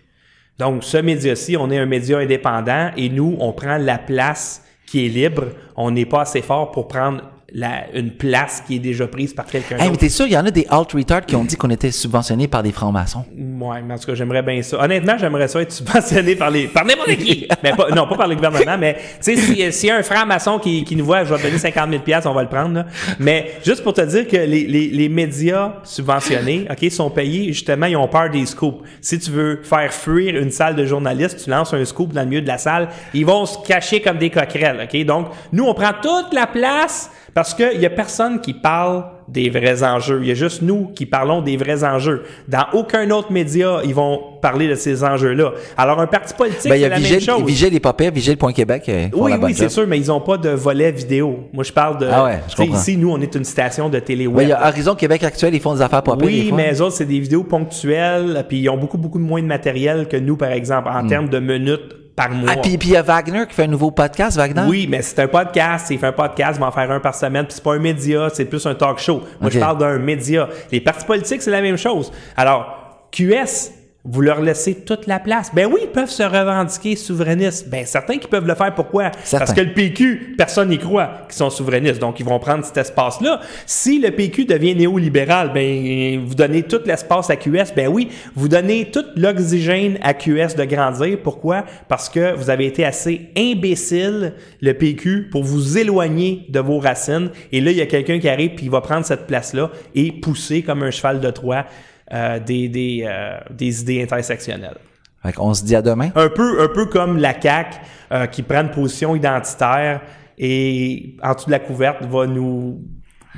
[0.57, 5.05] Donc, ce média-ci, on est un média indépendant et nous, on prend la place qui
[5.05, 5.45] est libre.
[5.75, 7.21] On n'est pas assez fort pour prendre
[7.58, 10.38] la, une place qui est déjà prise par quelqu'un hey, mais t'es sûr, il y
[10.38, 13.26] en a des alt-retards qui ont dit qu'on était subventionné par des francs-maçons?
[13.36, 14.80] Ouais, mais en tout cas, j'aimerais bien ça.
[14.80, 17.47] Honnêtement, j'aimerais ça être subventionné par les, par n'importe qui.
[17.64, 20.03] mais pas, non, pas par le gouvernement, mais, tu sais, s'il si y a un
[20.03, 22.86] franc-maçon qui, qui nous voit, je vais donner 50 000 on va le prendre, là.
[23.18, 27.88] Mais, juste pour te dire que les, les, les médias subventionnés, OK, sont payés, justement,
[27.88, 28.84] ils ont peur des scoops.
[29.01, 32.28] Si tu veux faire fuir une salle de journalistes, tu lances un scoop dans le
[32.28, 35.05] milieu de la salle, ils vont se cacher comme des coquerelles, OK?
[35.05, 39.49] Donc, nous, on prend toute la place parce qu'il n'y a personne qui parle des
[39.49, 40.19] vrais enjeux.
[40.21, 42.23] Il y a juste nous qui parlons des vrais enjeux.
[42.47, 45.51] Dans aucun autre média, ils vont parler de ces enjeux-là.
[45.75, 47.43] Alors, un parti politique, ben, c'est la même chose.
[47.43, 51.49] Vigile Papé, Vigile.Québec euh, Oui, oui, c'est sûr, mais ils n'ont pas de volet vidéo.
[51.51, 52.07] Moi, je parle de...
[52.09, 52.75] Ah ouais, je comprends.
[52.75, 54.38] Ici, nous, on est une station de télé web.
[54.38, 56.25] Ben, il y a Horizon Québec Actuel, ils font des affaires Papé.
[56.25, 59.47] Oui, mais eux autres, c'est des vidéos ponctuelles, puis ils ont beaucoup, beaucoup moins de
[59.47, 61.07] matériel que nous, par exemple, en hmm.
[61.07, 62.49] termes de minutes par mois.
[62.51, 64.63] Ah, puis il y a Wagner qui fait un nouveau podcast, Wagner?
[64.68, 65.89] Oui, mais c'est un podcast.
[65.91, 67.45] Il fait un podcast, il va en faire un par semaine.
[67.45, 69.22] Puis c'est pas un média, c'est plus un talk show.
[69.39, 70.49] Moi, je parle d'un média.
[70.72, 72.11] Les partis politiques, c'est la même chose.
[72.36, 73.72] Alors, QS,
[74.10, 75.52] vous leur laissez toute la place.
[75.54, 77.70] Ben oui, ils peuvent se revendiquer souverainistes.
[77.70, 78.74] Ben certains qui peuvent le faire.
[78.74, 79.12] Pourquoi?
[79.24, 79.45] Certains.
[79.45, 82.00] Parce que le PQ, personne n'y croit qu'ils sont souverainistes.
[82.00, 83.41] Donc, ils vont prendre cet espace-là.
[83.66, 87.74] Si le PQ devient néolibéral, ben vous donnez tout l'espace à QS.
[87.76, 91.18] Ben oui, vous donnez tout l'oxygène à QS de grandir.
[91.22, 91.66] Pourquoi?
[91.89, 97.30] Parce que vous avez été assez imbécile, le PQ, pour vous éloigner de vos racines.
[97.52, 100.14] Et là, il y a quelqu'un qui arrive puis il va prendre cette place-là et
[100.14, 101.66] pousser comme un cheval de Troie
[102.14, 104.78] euh, des, des, euh, des idées intersectionnelles.
[105.24, 106.10] Fait qu'on se dit à demain.
[106.16, 107.78] Un peu, un peu comme la CAQ
[108.12, 110.01] euh, qui prend une position identitaire
[110.38, 112.82] et en dessous de la couverte va nous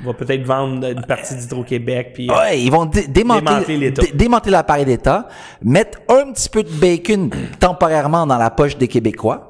[0.04, 4.02] va peut-être vendre une partie d'Hydro-Québec puis euh, Ouais, ils vont dé- démanteler, Démanteler l'État.
[4.02, 5.28] dé- démanteler l'appareil d'État,
[5.62, 9.49] mettre un petit peu de bacon temporairement dans la poche des Québécois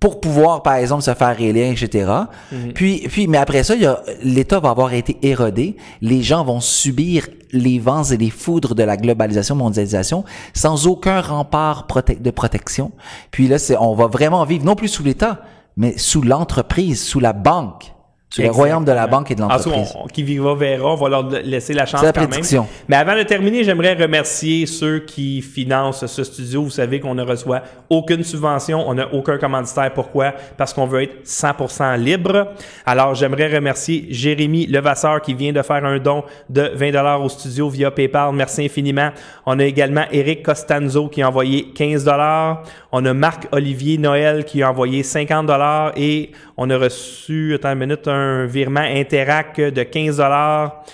[0.00, 2.10] pour pouvoir, par exemple, se faire réélire, etc.
[2.50, 2.72] Mhm.
[2.72, 3.74] Puis, puis, mais après ça,
[4.22, 5.76] l'État va avoir été érodé.
[6.00, 10.24] Les gens vont subir les vents et les foudres de la globalisation, mondialisation,
[10.54, 12.92] sans aucun rempart prote- de protection.
[13.30, 15.42] Puis là, c'est, on va vraiment vivre non plus sous l'État,
[15.76, 17.92] mais sous l'entreprise, sous la banque,
[18.38, 18.52] le Exactement.
[18.52, 19.92] royaume de la banque et de l'entreprise.
[20.12, 22.30] qui vivra verra, on va leur laisser la chance la quand même.
[22.30, 22.66] prédiction.
[22.88, 26.62] Mais avant de terminer, j'aimerais remercier ceux qui financent ce studio.
[26.62, 29.92] Vous savez qu'on ne reçoit aucune subvention, on n'a aucun commanditaire.
[29.92, 30.32] Pourquoi?
[30.56, 32.52] Parce qu'on veut être 100% libre.
[32.86, 37.28] Alors, j'aimerais remercier Jérémy Levasseur qui vient de faire un don de 20 dollars au
[37.28, 38.32] studio via PayPal.
[38.32, 39.10] Merci infiniment.
[39.44, 42.62] On a également Eric Costanzo qui a envoyé 15 dollars.
[42.92, 47.78] On a Marc-Olivier Noël qui a envoyé 50 dollars et on a reçu, attends une
[47.78, 50.84] minute, un virement Interac de 15 dollars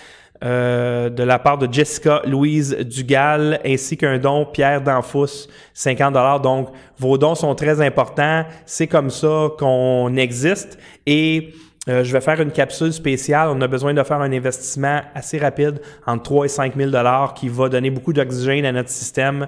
[0.44, 6.40] euh, de la part de Jessica Louise Dugal ainsi qu'un don Pierre Danfous 50 dollars.
[6.40, 6.68] Donc
[6.98, 11.54] vos dons sont très importants, c'est comme ça qu'on existe et
[11.88, 13.48] euh, je vais faire une capsule spéciale.
[13.50, 17.32] On a besoin de faire un investissement assez rapide entre 3 et 5 000 dollars
[17.32, 19.46] qui va donner beaucoup d'oxygène à notre système.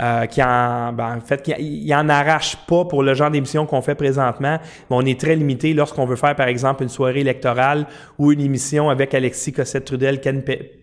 [0.00, 3.82] Euh, qui en, ben, en fait, qui en arrache pas pour le genre d'émission qu'on
[3.82, 4.58] fait présentement,
[4.90, 7.86] mais on est très limité lorsqu'on veut faire, par exemple, une soirée électorale
[8.18, 10.42] ou une émission avec Alexis Cossette-Trudel, Ken,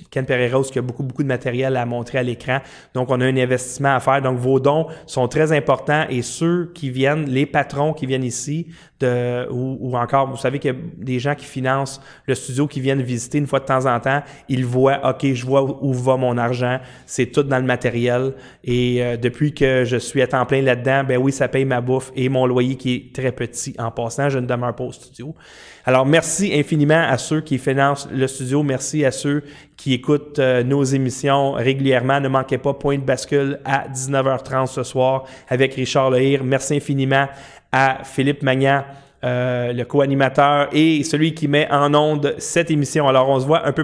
[0.09, 2.59] Ken Pereiros, qui a beaucoup, beaucoup de matériel à montrer à l'écran.
[2.93, 4.21] Donc, on a un investissement à faire.
[4.21, 8.67] Donc, vos dons sont très importants et ceux qui viennent, les patrons qui viennent ici,
[8.99, 12.79] de, ou, encore, vous savez qu'il y a des gens qui financent le studio qui
[12.79, 15.93] viennent visiter une fois de temps en temps, ils voient, OK, je vois où, où
[15.93, 18.33] va mon argent, c'est tout dans le matériel.
[18.63, 21.81] Et euh, depuis que je suis à temps plein là-dedans, ben oui, ça paye ma
[21.81, 24.91] bouffe et mon loyer qui est très petit en passant, je ne demeure pas au
[24.91, 25.35] studio.
[25.87, 29.43] Alors, merci infiniment à ceux qui financent le studio, merci à ceux
[29.77, 32.19] qui écoutent euh, nos émissions régulièrement.
[32.19, 36.43] Ne manquez pas Point de bascule à 19h30 ce soir avec Richard Lehir.
[36.43, 37.27] Merci infiniment
[37.71, 38.83] à Philippe Magnan,
[39.23, 43.07] euh, le co-animateur et celui qui met en onde cette émission.
[43.07, 43.83] Alors, on se voit un peu